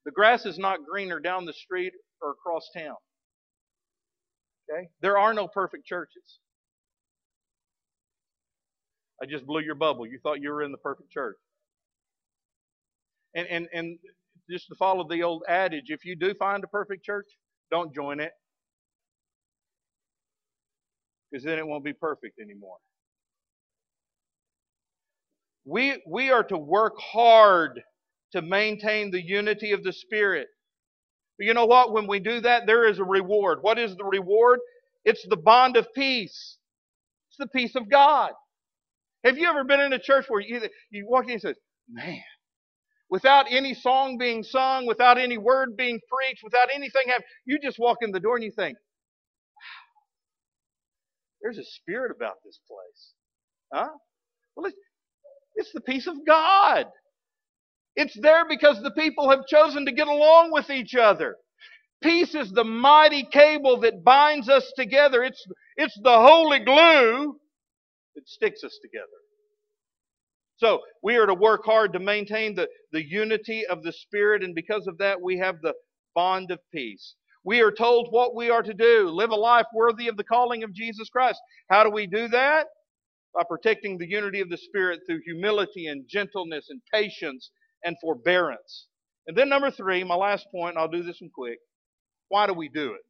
The 0.06 0.12
grass 0.12 0.46
is 0.46 0.58
not 0.58 0.80
greener 0.90 1.20
down 1.20 1.46
the 1.46 1.54
street 1.54 1.94
or 2.22 2.32
across 2.32 2.70
town. 2.76 2.96
Okay? 4.70 4.88
There 5.02 5.18
are 5.18 5.34
no 5.34 5.48
perfect 5.48 5.86
churches. 5.86 6.40
I 9.22 9.26
just 9.26 9.46
blew 9.46 9.62
your 9.62 9.76
bubble. 9.76 10.06
You 10.06 10.20
thought 10.22 10.42
you 10.42 10.50
were 10.52 10.64
in 10.64 10.72
the 10.72 10.78
perfect 10.78 11.12
church. 11.12 11.38
And 13.36 13.48
and 13.48 13.68
and 13.74 14.00
just 14.50 14.68
to 14.68 14.76
follow 14.76 15.08
the 15.08 15.24
old 15.24 15.44
adage, 15.48 15.86
if 15.88 16.06
you 16.06 16.16
do 16.16 16.34
find 16.36 16.64
a 16.64 16.68
perfect 16.68 17.04
church, 17.04 17.26
don't 17.72 17.94
join 17.94 18.20
it. 18.20 18.32
Because 21.36 21.44
then 21.44 21.60
it 21.60 21.68
won't 21.68 21.84
be 21.84 21.92
perfect 21.92 22.40
anymore. 22.40 22.78
We, 25.66 26.02
we 26.08 26.32
are 26.32 26.46
to 26.46 26.58
work 26.58 26.94
hard 26.98 27.82
to 28.32 28.42
maintain 28.42 29.12
the 29.12 29.22
unity 29.22 29.74
of 29.74 29.84
the 29.84 29.92
Spirit. 29.92 30.48
But 31.38 31.48
you 31.48 31.54
know 31.54 31.66
what? 31.66 31.92
When 31.92 32.08
we 32.08 32.22
do 32.22 32.40
that, 32.40 32.66
there 32.66 32.88
is 32.88 33.00
a 33.00 33.04
reward. 33.04 33.58
What 33.64 33.78
is 33.78 33.98
the 33.98 34.06
reward? 34.06 34.62
It's 35.04 35.28
the 35.28 35.36
bond 35.36 35.76
of 35.76 35.94
peace. 35.94 36.58
It's 37.28 37.38
the 37.38 37.48
peace 37.48 37.76
of 37.76 37.90
God. 37.90 38.32
Have 39.26 39.38
you 39.38 39.50
ever 39.50 39.66
been 39.66 39.82
in 39.82 39.92
a 39.92 40.00
church 40.00 40.28
where 40.30 40.40
you, 40.40 40.62
you 40.90 41.06
walk 41.06 41.26
in 41.26 41.32
and 41.32 41.42
say, 41.42 41.56
man, 41.90 42.24
without 43.10 43.48
any 43.50 43.74
song 43.74 44.18
being 44.18 44.42
sung, 44.42 44.86
without 44.88 45.18
any 45.18 45.38
word 45.38 45.76
being 45.76 46.00
preached, 46.10 46.46
without 46.46 46.70
anything 46.74 47.08
happening, 47.08 47.28
you 47.44 47.60
just 47.60 47.78
walk 47.78 47.98
in 48.04 48.12
the 48.12 48.22
door 48.22 48.36
and 48.36 48.46
you 48.46 48.52
think, 48.52 48.78
there's 51.42 51.58
a 51.58 51.66
spirit 51.66 52.12
about 52.16 52.36
this 52.46 52.60
place. 52.68 53.14
Huh? 53.74 53.90
Well, 54.56 54.68
it's, 54.68 54.78
it's 55.56 55.74
the 55.74 55.82
peace 55.82 56.08
of 56.08 56.16
God. 56.28 56.88
It's 57.96 58.18
there 58.22 58.48
because 58.48 58.82
the 58.82 58.92
people 58.92 59.30
have 59.30 59.48
chosen 59.48 59.86
to 59.86 59.94
get 59.94 60.08
along 60.08 60.52
with 60.52 60.70
each 60.70 60.96
other. 60.96 61.38
Peace 62.04 62.36
is 62.36 62.52
the 62.52 62.64
mighty 62.64 63.28
cable 63.32 63.80
that 63.82 64.04
binds 64.04 64.50
us 64.50 64.72
together. 64.78 65.24
It's, 65.24 65.46
it's 65.78 66.00
the 66.04 66.18
holy 66.18 66.60
glue 66.60 67.38
that 68.16 68.28
sticks 68.28 68.64
us 68.64 68.78
together. 68.82 69.08
So 70.58 70.82
we 71.04 71.18
are 71.18 71.26
to 71.26 71.34
work 71.34 71.66
hard 71.66 71.94
to 71.94 72.00
maintain 72.00 72.56
the, 72.56 72.68
the 72.92 73.04
unity 73.06 73.66
of 73.68 73.84
the 73.84 73.94
Spirit, 73.94 74.44
and 74.44 74.56
because 74.56 74.88
of 74.88 75.00
that, 75.00 75.22
we 75.22 75.38
have 75.40 75.62
the 75.62 75.74
bond 76.16 76.52
of 76.52 76.60
peace. 76.74 77.16
We 77.46 77.62
are 77.62 77.72
told 77.72 78.08
what 78.10 78.36
we 78.36 78.50
are 78.50 78.64
to 78.64 78.74
do 78.74 79.10
live 79.10 79.30
a 79.30 79.36
life 79.36 79.68
worthy 79.74 80.08
of 80.08 80.18
the 80.18 80.24
calling 80.24 80.64
of 80.64 80.74
Jesus 80.74 81.10
Christ. 81.10 81.40
How 81.70 81.84
do 81.84 81.92
we 81.92 82.08
do 82.08 82.28
that? 82.30 82.68
By 83.36 83.44
protecting 83.48 83.98
the 83.98 84.10
unity 84.10 84.42
of 84.42 84.50
the 84.50 84.58
Spirit 84.58 85.02
through 85.06 85.22
humility 85.24 85.88
and 85.88 86.08
gentleness 86.08 86.68
and 86.70 86.82
patience 86.92 87.52
and 87.84 87.96
forbearance. 88.02 88.88
And 89.28 89.38
then, 89.38 89.48
number 89.50 89.70
three, 89.70 90.04
my 90.04 90.16
last 90.16 90.48
point, 90.52 90.76
I'll 90.76 90.88
do 90.88 91.04
this 91.04 91.22
one 91.22 91.30
quick. 91.34 91.60
Why 92.30 92.48
do 92.48 92.54
we 92.54 92.68
do 92.68 92.94
it? 92.94 93.06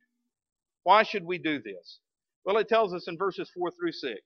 Why 0.83 1.03
should 1.03 1.25
we 1.25 1.37
do 1.37 1.61
this? 1.61 1.99
Well, 2.45 2.57
it 2.57 2.67
tells 2.67 2.93
us 2.93 3.07
in 3.07 3.17
verses 3.17 3.49
4 3.55 3.71
through 3.71 3.93
6. 3.93 4.19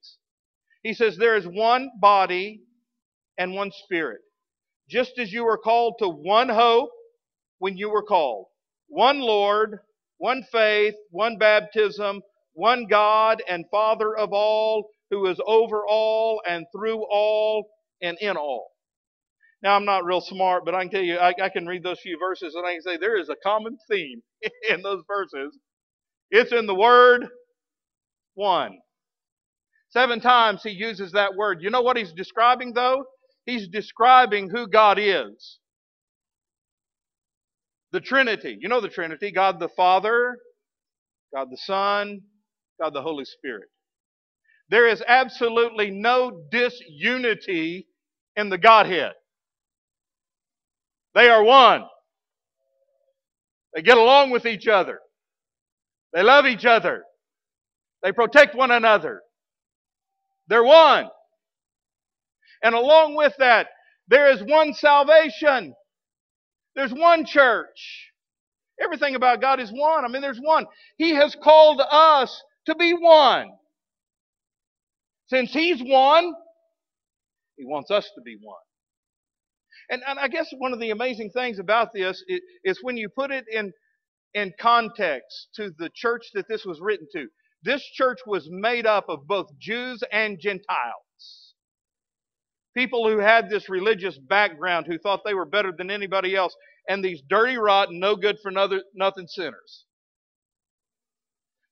He 0.82 0.92
says, 0.92 1.16
There 1.16 1.36
is 1.36 1.46
one 1.46 1.90
body 2.00 2.62
and 3.38 3.54
one 3.54 3.70
spirit. 3.84 4.20
Just 4.88 5.18
as 5.18 5.32
you 5.32 5.44
were 5.44 5.58
called 5.58 5.94
to 6.00 6.08
one 6.08 6.48
hope 6.48 6.90
when 7.58 7.76
you 7.76 7.90
were 7.90 8.02
called, 8.02 8.46
one 8.88 9.20
Lord, 9.20 9.78
one 10.20 10.44
faith, 10.52 10.94
one 11.10 11.38
baptism, 11.38 12.22
one 12.52 12.86
God 12.86 13.42
and 13.48 13.64
Father 13.70 14.16
of 14.16 14.32
all, 14.34 14.90
who 15.10 15.26
is 15.26 15.40
over 15.46 15.82
all 15.88 16.42
and 16.48 16.66
through 16.76 17.04
all 17.10 17.66
and 18.02 18.18
in 18.20 18.36
all. 18.36 18.68
Now, 19.62 19.76
I'm 19.76 19.86
not 19.86 20.04
real 20.04 20.20
smart, 20.20 20.64
but 20.66 20.74
I 20.74 20.82
can 20.82 20.90
tell 20.90 21.02
you, 21.02 21.18
I, 21.18 21.34
I, 21.42 21.48
can 21.48 21.66
read 21.66 21.82
those 21.82 22.00
few 22.00 22.18
verses 22.18 22.54
and 22.54 22.66
I 22.66 22.74
can 22.74 22.82
say 22.82 22.96
there 22.98 23.18
is 23.18 23.30
a 23.30 23.36
common 23.42 23.78
theme 23.90 24.22
in 24.70 24.82
those 24.82 25.02
verses. 25.08 25.58
It's 26.30 26.52
in 26.52 26.66
the 26.66 26.74
word 26.74 27.28
one. 28.34 28.78
Seven 29.90 30.20
times 30.20 30.62
he 30.62 30.70
uses 30.70 31.12
that 31.12 31.34
word. 31.36 31.60
You 31.62 31.70
know 31.70 31.82
what 31.82 31.96
he's 31.96 32.12
describing, 32.12 32.74
though? 32.74 33.04
He's 33.46 33.68
describing 33.68 34.50
who 34.50 34.68
God 34.68 34.98
is. 35.00 35.59
The 37.92 38.00
Trinity. 38.00 38.58
You 38.60 38.68
know 38.68 38.80
the 38.80 38.88
Trinity 38.88 39.32
God 39.32 39.60
the 39.60 39.68
Father, 39.70 40.38
God 41.34 41.48
the 41.50 41.58
Son, 41.58 42.20
God 42.80 42.94
the 42.94 43.02
Holy 43.02 43.24
Spirit. 43.24 43.68
There 44.70 44.88
is 44.88 45.02
absolutely 45.06 45.90
no 45.90 46.42
disunity 46.50 47.86
in 48.36 48.48
the 48.50 48.58
Godhead. 48.58 49.12
They 51.14 51.28
are 51.28 51.42
one. 51.42 51.84
They 53.74 53.82
get 53.82 53.98
along 53.98 54.30
with 54.30 54.46
each 54.46 54.68
other. 54.68 55.00
They 56.12 56.22
love 56.22 56.46
each 56.46 56.66
other. 56.66 57.04
They 58.02 58.12
protect 58.12 58.54
one 58.56 58.70
another. 58.70 59.22
They're 60.48 60.64
one. 60.64 61.08
And 62.62 62.74
along 62.74 63.16
with 63.16 63.34
that, 63.38 63.68
there 64.08 64.30
is 64.30 64.42
one 64.42 64.74
salvation. 64.74 65.74
There's 66.80 66.94
one 66.94 67.26
church. 67.26 68.10
Everything 68.82 69.14
about 69.14 69.42
God 69.42 69.60
is 69.60 69.70
one. 69.70 70.06
I 70.06 70.08
mean, 70.08 70.22
there's 70.22 70.40
one. 70.40 70.64
He 70.96 71.10
has 71.10 71.36
called 71.44 71.78
us 71.78 72.42
to 72.64 72.74
be 72.74 72.94
one. 72.94 73.50
Since 75.26 75.52
He's 75.52 75.82
one, 75.82 76.32
He 77.58 77.66
wants 77.66 77.90
us 77.90 78.10
to 78.14 78.22
be 78.22 78.38
one. 78.40 78.56
And, 79.90 80.00
and 80.08 80.18
I 80.18 80.28
guess 80.28 80.46
one 80.56 80.72
of 80.72 80.80
the 80.80 80.88
amazing 80.88 81.32
things 81.34 81.58
about 81.58 81.92
this 81.92 82.24
is, 82.26 82.40
is 82.64 82.78
when 82.80 82.96
you 82.96 83.10
put 83.10 83.30
it 83.30 83.44
in, 83.52 83.74
in 84.32 84.50
context 84.58 85.48
to 85.56 85.72
the 85.76 85.90
church 85.94 86.28
that 86.32 86.48
this 86.48 86.64
was 86.64 86.80
written 86.80 87.06
to. 87.12 87.26
This 87.62 87.82
church 87.92 88.20
was 88.26 88.48
made 88.50 88.86
up 88.86 89.04
of 89.10 89.26
both 89.26 89.48
Jews 89.58 90.02
and 90.10 90.40
Gentiles. 90.40 91.50
People 92.74 93.08
who 93.08 93.18
had 93.18 93.50
this 93.50 93.68
religious 93.68 94.16
background 94.16 94.86
who 94.86 94.96
thought 94.96 95.22
they 95.24 95.34
were 95.34 95.44
better 95.44 95.72
than 95.76 95.90
anybody 95.90 96.36
else, 96.36 96.54
and 96.88 97.04
these 97.04 97.22
dirty, 97.28 97.56
rotten, 97.56 98.00
no 98.00 98.16
good 98.16 98.38
for 98.42 98.50
nothing 98.50 99.26
sinners. 99.26 99.84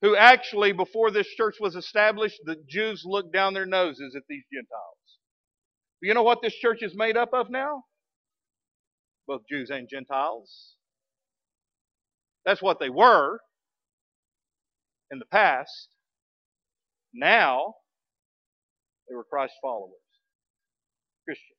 Who 0.02 0.14
actually, 0.16 0.72
before 0.72 1.11
this 1.11 1.26
church 1.26 1.56
was 1.61 1.74
established, 1.74 2.38
the 2.44 2.56
Jews 2.68 3.02
looked 3.04 3.32
down 3.32 3.54
their 3.54 3.66
noses 3.66 4.14
at 4.16 4.22
these 4.28 4.44
Gentiles. 4.52 4.96
But 6.00 6.06
you 6.06 6.14
know 6.14 6.22
what 6.22 6.40
this 6.40 6.54
church 6.54 6.82
is 6.82 6.94
made 6.94 7.16
up 7.16 7.30
of 7.32 7.50
now? 7.50 7.82
Both 9.26 9.42
Jews 9.50 9.70
and 9.70 9.88
Gentiles. 9.90 10.76
That's 12.46 12.62
what 12.62 12.78
they 12.78 12.90
were 12.90 13.40
in 15.11 15.18
the 15.18 15.26
past. 15.26 15.88
Now, 17.12 17.74
they 19.09 19.16
were 19.16 19.24
Christ 19.24 19.54
followers, 19.61 19.92
Christians. 21.24 21.59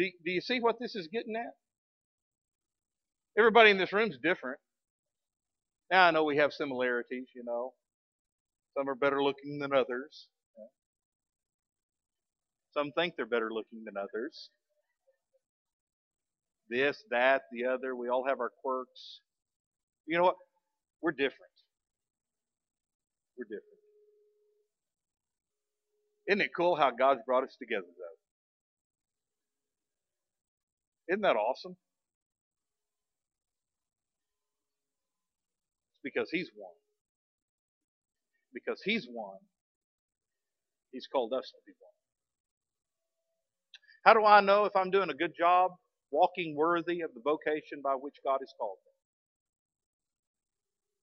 Do, 0.00 0.10
do, 0.24 0.30
you 0.30 0.40
see 0.40 0.60
what 0.60 0.76
this 0.80 0.96
is 0.96 1.08
getting 1.12 1.36
at? 1.36 1.52
Everybody 3.38 3.70
in 3.70 3.76
this 3.76 3.92
room 3.92 4.08
is 4.10 4.16
different. 4.22 4.58
Now 5.90 6.06
I 6.06 6.10
know 6.10 6.24
we 6.24 6.38
have 6.38 6.52
similarities, 6.54 7.26
you 7.34 7.42
know. 7.44 7.74
Some 8.78 8.88
are 8.88 8.94
better 8.94 9.22
looking 9.22 9.58
than 9.58 9.74
others. 9.74 10.28
Some 12.72 12.92
think 12.92 13.14
they're 13.16 13.26
better 13.26 13.50
looking 13.52 13.84
than 13.84 13.94
others. 13.98 14.48
This, 16.70 17.02
that, 17.10 17.42
the 17.52 17.66
other. 17.66 17.94
We 17.94 18.08
all 18.08 18.24
have 18.26 18.40
our 18.40 18.52
quirks. 18.62 19.20
You 20.06 20.16
know 20.16 20.24
what? 20.24 20.36
We're 21.02 21.12
different. 21.12 21.34
We're 23.36 23.44
different. 23.44 23.64
Isn't 26.28 26.40
it 26.40 26.50
cool 26.56 26.76
how 26.76 26.90
God's 26.90 27.20
brought 27.26 27.44
us 27.44 27.56
together, 27.60 27.82
though? 27.86 28.19
Isn't 31.10 31.22
that 31.22 31.36
awesome? 31.36 31.72
It's 35.92 36.00
because 36.04 36.30
He's 36.32 36.50
one. 36.56 36.74
Because 38.54 38.80
He's 38.84 39.06
one, 39.12 39.38
He's 40.92 41.08
called 41.12 41.32
us 41.34 41.44
to 41.50 41.58
be 41.66 41.72
one. 41.80 41.92
How 44.04 44.14
do 44.14 44.26
I 44.26 44.40
know 44.40 44.66
if 44.66 44.76
I'm 44.76 44.90
doing 44.90 45.10
a 45.10 45.14
good 45.14 45.32
job 45.38 45.72
walking 46.12 46.56
worthy 46.56 47.02
of 47.02 47.10
the 47.14 47.22
vocation 47.24 47.80
by 47.84 47.94
which 47.94 48.16
God 48.24 48.38
has 48.40 48.52
called 48.58 48.78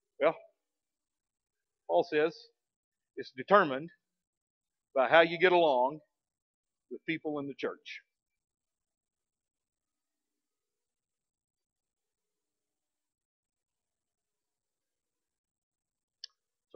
me? 0.05 0.27
Well, 0.27 0.35
Paul 1.89 2.07
says 2.11 2.35
it's 3.17 3.31
determined 3.37 3.89
by 4.95 5.09
how 5.09 5.21
you 5.21 5.39
get 5.39 5.53
along 5.53 5.99
with 6.91 7.01
people 7.07 7.39
in 7.39 7.47
the 7.47 7.55
church. 7.57 8.01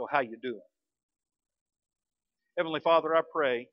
So 0.02 0.08
how 0.12 0.22
you 0.22 0.36
doing? 0.42 0.66
Heavenly 2.58 2.80
Father, 2.80 3.16
I 3.16 3.22
pray 3.32 3.68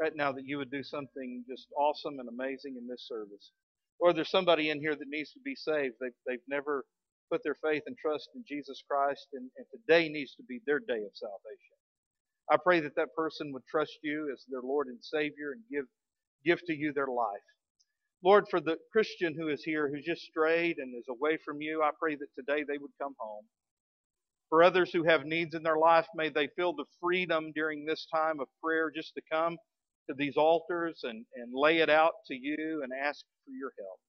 right 0.00 0.10
now 0.16 0.32
that 0.32 0.44
you 0.44 0.58
would 0.58 0.72
do 0.72 0.82
something 0.82 1.44
just 1.48 1.68
awesome 1.78 2.18
and 2.18 2.28
amazing 2.28 2.74
in 2.76 2.88
this 2.88 3.06
service. 3.06 3.52
Or 4.00 4.12
there's 4.12 4.32
somebody 4.32 4.70
in 4.70 4.80
here 4.80 4.96
that 4.96 5.06
needs 5.06 5.30
to 5.30 5.38
be 5.44 5.54
saved. 5.54 5.94
They've, 6.00 6.10
they've 6.26 6.48
never 6.48 6.86
put 7.30 7.44
their 7.44 7.54
faith 7.62 7.84
and 7.86 7.96
trust 7.96 8.30
in 8.34 8.42
Jesus 8.48 8.82
Christ, 8.90 9.28
and, 9.32 9.48
and 9.56 9.66
today 9.70 10.08
needs 10.08 10.34
to 10.34 10.42
be 10.42 10.60
their 10.66 10.80
day 10.80 11.04
of 11.06 11.14
salvation. 11.14 11.76
I 12.50 12.56
pray 12.56 12.80
that 12.80 12.96
that 12.96 13.14
person 13.14 13.52
would 13.52 13.62
trust 13.70 13.96
you 14.02 14.28
as 14.32 14.44
their 14.50 14.62
Lord 14.62 14.88
and 14.88 14.98
Savior 15.00 15.52
and 15.52 15.62
give, 15.70 15.84
give 16.44 16.66
to 16.66 16.74
you 16.74 16.92
their 16.92 17.06
life. 17.06 17.46
Lord, 18.24 18.46
for 18.50 18.60
the 18.60 18.76
Christian 18.90 19.36
who 19.38 19.46
is 19.46 19.62
here, 19.62 19.88
who's 19.88 20.04
just 20.04 20.22
strayed 20.22 20.78
and 20.78 20.98
is 20.98 21.06
away 21.08 21.38
from 21.44 21.62
you, 21.62 21.80
I 21.84 21.90
pray 21.96 22.16
that 22.16 22.34
today 22.34 22.64
they 22.66 22.78
would 22.78 22.90
come 23.00 23.14
home. 23.20 23.44
For 24.50 24.64
others 24.64 24.90
who 24.92 25.04
have 25.04 25.24
needs 25.24 25.54
in 25.54 25.62
their 25.62 25.78
life, 25.78 26.06
may 26.14 26.28
they 26.28 26.48
feel 26.56 26.74
the 26.74 26.84
freedom 27.00 27.52
during 27.54 27.84
this 27.86 28.06
time 28.12 28.40
of 28.40 28.48
prayer 28.62 28.90
just 28.94 29.14
to 29.14 29.22
come 29.32 29.56
to 30.08 30.14
these 30.16 30.36
altars 30.36 31.00
and, 31.04 31.24
and 31.36 31.52
lay 31.54 31.78
it 31.78 31.88
out 31.88 32.14
to 32.26 32.34
you 32.34 32.82
and 32.82 32.92
ask 32.92 33.24
for 33.44 33.52
your 33.52 33.72
help. 33.78 34.00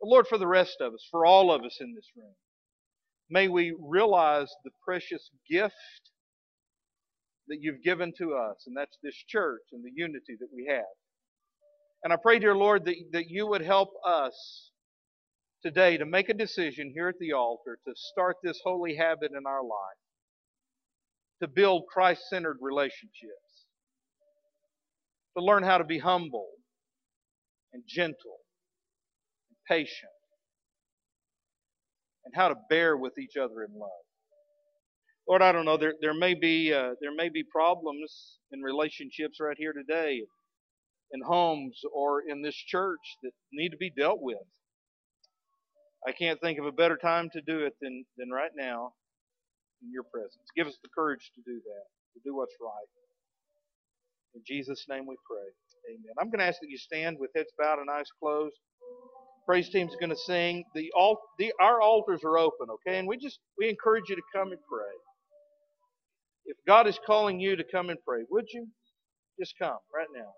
But 0.00 0.08
Lord, 0.08 0.26
for 0.26 0.38
the 0.38 0.46
rest 0.46 0.78
of 0.80 0.94
us, 0.94 1.06
for 1.10 1.26
all 1.26 1.52
of 1.52 1.62
us 1.62 1.76
in 1.80 1.94
this 1.94 2.08
room, 2.16 2.34
may 3.28 3.48
we 3.48 3.76
realize 3.78 4.48
the 4.64 4.70
precious 4.82 5.30
gift 5.50 5.74
that 7.48 7.58
you've 7.60 7.82
given 7.82 8.12
to 8.18 8.34
us, 8.34 8.64
and 8.66 8.76
that's 8.76 8.96
this 9.02 9.16
church 9.28 9.62
and 9.72 9.84
the 9.84 9.92
unity 9.94 10.36
that 10.40 10.48
we 10.54 10.66
have. 10.70 10.84
And 12.04 12.12
I 12.12 12.16
pray, 12.16 12.38
dear 12.38 12.56
Lord, 12.56 12.84
that, 12.86 12.96
that 13.12 13.28
you 13.28 13.46
would 13.46 13.62
help 13.62 13.90
us 14.06 14.70
today 15.66 15.96
to 15.96 16.06
make 16.06 16.28
a 16.28 16.34
decision 16.34 16.92
here 16.94 17.08
at 17.08 17.18
the 17.18 17.32
altar 17.32 17.76
to 17.84 17.92
start 17.96 18.36
this 18.40 18.60
holy 18.62 18.94
habit 18.94 19.32
in 19.36 19.46
our 19.48 19.64
life, 19.64 19.98
to 21.42 21.48
build 21.48 21.82
Christ 21.92 22.22
centered 22.30 22.58
relationships, 22.60 23.66
to 25.36 25.42
learn 25.42 25.64
how 25.64 25.78
to 25.78 25.84
be 25.84 25.98
humble 25.98 26.46
and 27.72 27.82
gentle 27.84 28.38
and 29.48 29.56
patient, 29.68 30.12
and 32.24 32.32
how 32.36 32.48
to 32.48 32.54
bear 32.70 32.96
with 32.96 33.18
each 33.18 33.36
other 33.36 33.64
in 33.64 33.76
love. 33.76 33.90
Lord, 35.28 35.42
I 35.42 35.50
don't 35.50 35.64
know. 35.64 35.76
There, 35.76 35.94
there 36.00 36.14
may 36.14 36.34
be 36.34 36.72
uh, 36.72 36.90
there 37.00 37.12
may 37.12 37.28
be 37.28 37.42
problems 37.42 38.38
in 38.52 38.60
relationships 38.60 39.38
right 39.40 39.56
here 39.58 39.72
today, 39.72 40.22
in 41.10 41.20
homes 41.22 41.80
or 41.92 42.22
in 42.28 42.40
this 42.40 42.54
church 42.54 43.00
that 43.24 43.32
need 43.52 43.70
to 43.70 43.76
be 43.76 43.90
dealt 43.90 44.20
with. 44.20 44.38
I 46.06 46.12
can't 46.12 46.40
think 46.40 46.58
of 46.58 46.66
a 46.66 46.72
better 46.72 46.96
time 46.96 47.30
to 47.32 47.42
do 47.42 47.66
it 47.66 47.74
than 47.82 48.04
than 48.18 48.30
right 48.30 48.52
now, 48.56 48.92
in 49.82 49.92
your 49.92 50.04
presence. 50.04 50.44
Give 50.56 50.66
us 50.66 50.78
the 50.82 50.90
courage 50.94 51.32
to 51.36 51.42
do 51.42 51.60
that, 51.60 51.86
to 52.14 52.20
do 52.24 52.36
what's 52.36 52.54
right. 52.60 52.90
In 54.34 54.42
Jesus' 54.46 54.86
name 54.88 55.06
we 55.06 55.16
pray. 55.28 55.48
Amen. 55.94 56.12
I'm 56.20 56.30
going 56.30 56.40
to 56.40 56.46
ask 56.46 56.60
that 56.60 56.70
you 56.70 56.78
stand 56.78 57.18
with 57.18 57.30
heads 57.36 57.50
bowed 57.58 57.80
and 57.80 57.90
eyes 57.90 58.08
closed 58.20 58.56
praise 59.46 59.70
team's 59.70 59.96
going 60.00 60.10
to 60.10 60.16
sing. 60.16 60.64
The, 60.74 60.92
alt, 60.96 61.20
the 61.38 61.52
our 61.60 61.80
altars 61.80 62.22
are 62.24 62.38
open, 62.38 62.68
okay? 62.70 62.98
And 62.98 63.08
we 63.08 63.16
just 63.16 63.38
we 63.58 63.68
encourage 63.68 64.04
you 64.08 64.16
to 64.16 64.22
come 64.34 64.48
and 64.52 64.60
pray. 64.70 64.92
If 66.46 66.56
God 66.66 66.86
is 66.86 66.98
calling 67.06 67.40
you 67.40 67.56
to 67.56 67.64
come 67.64 67.90
and 67.90 67.98
pray, 68.06 68.20
would 68.30 68.46
you 68.52 68.66
just 69.40 69.54
come 69.58 69.78
right 69.94 70.08
now? 70.14 70.30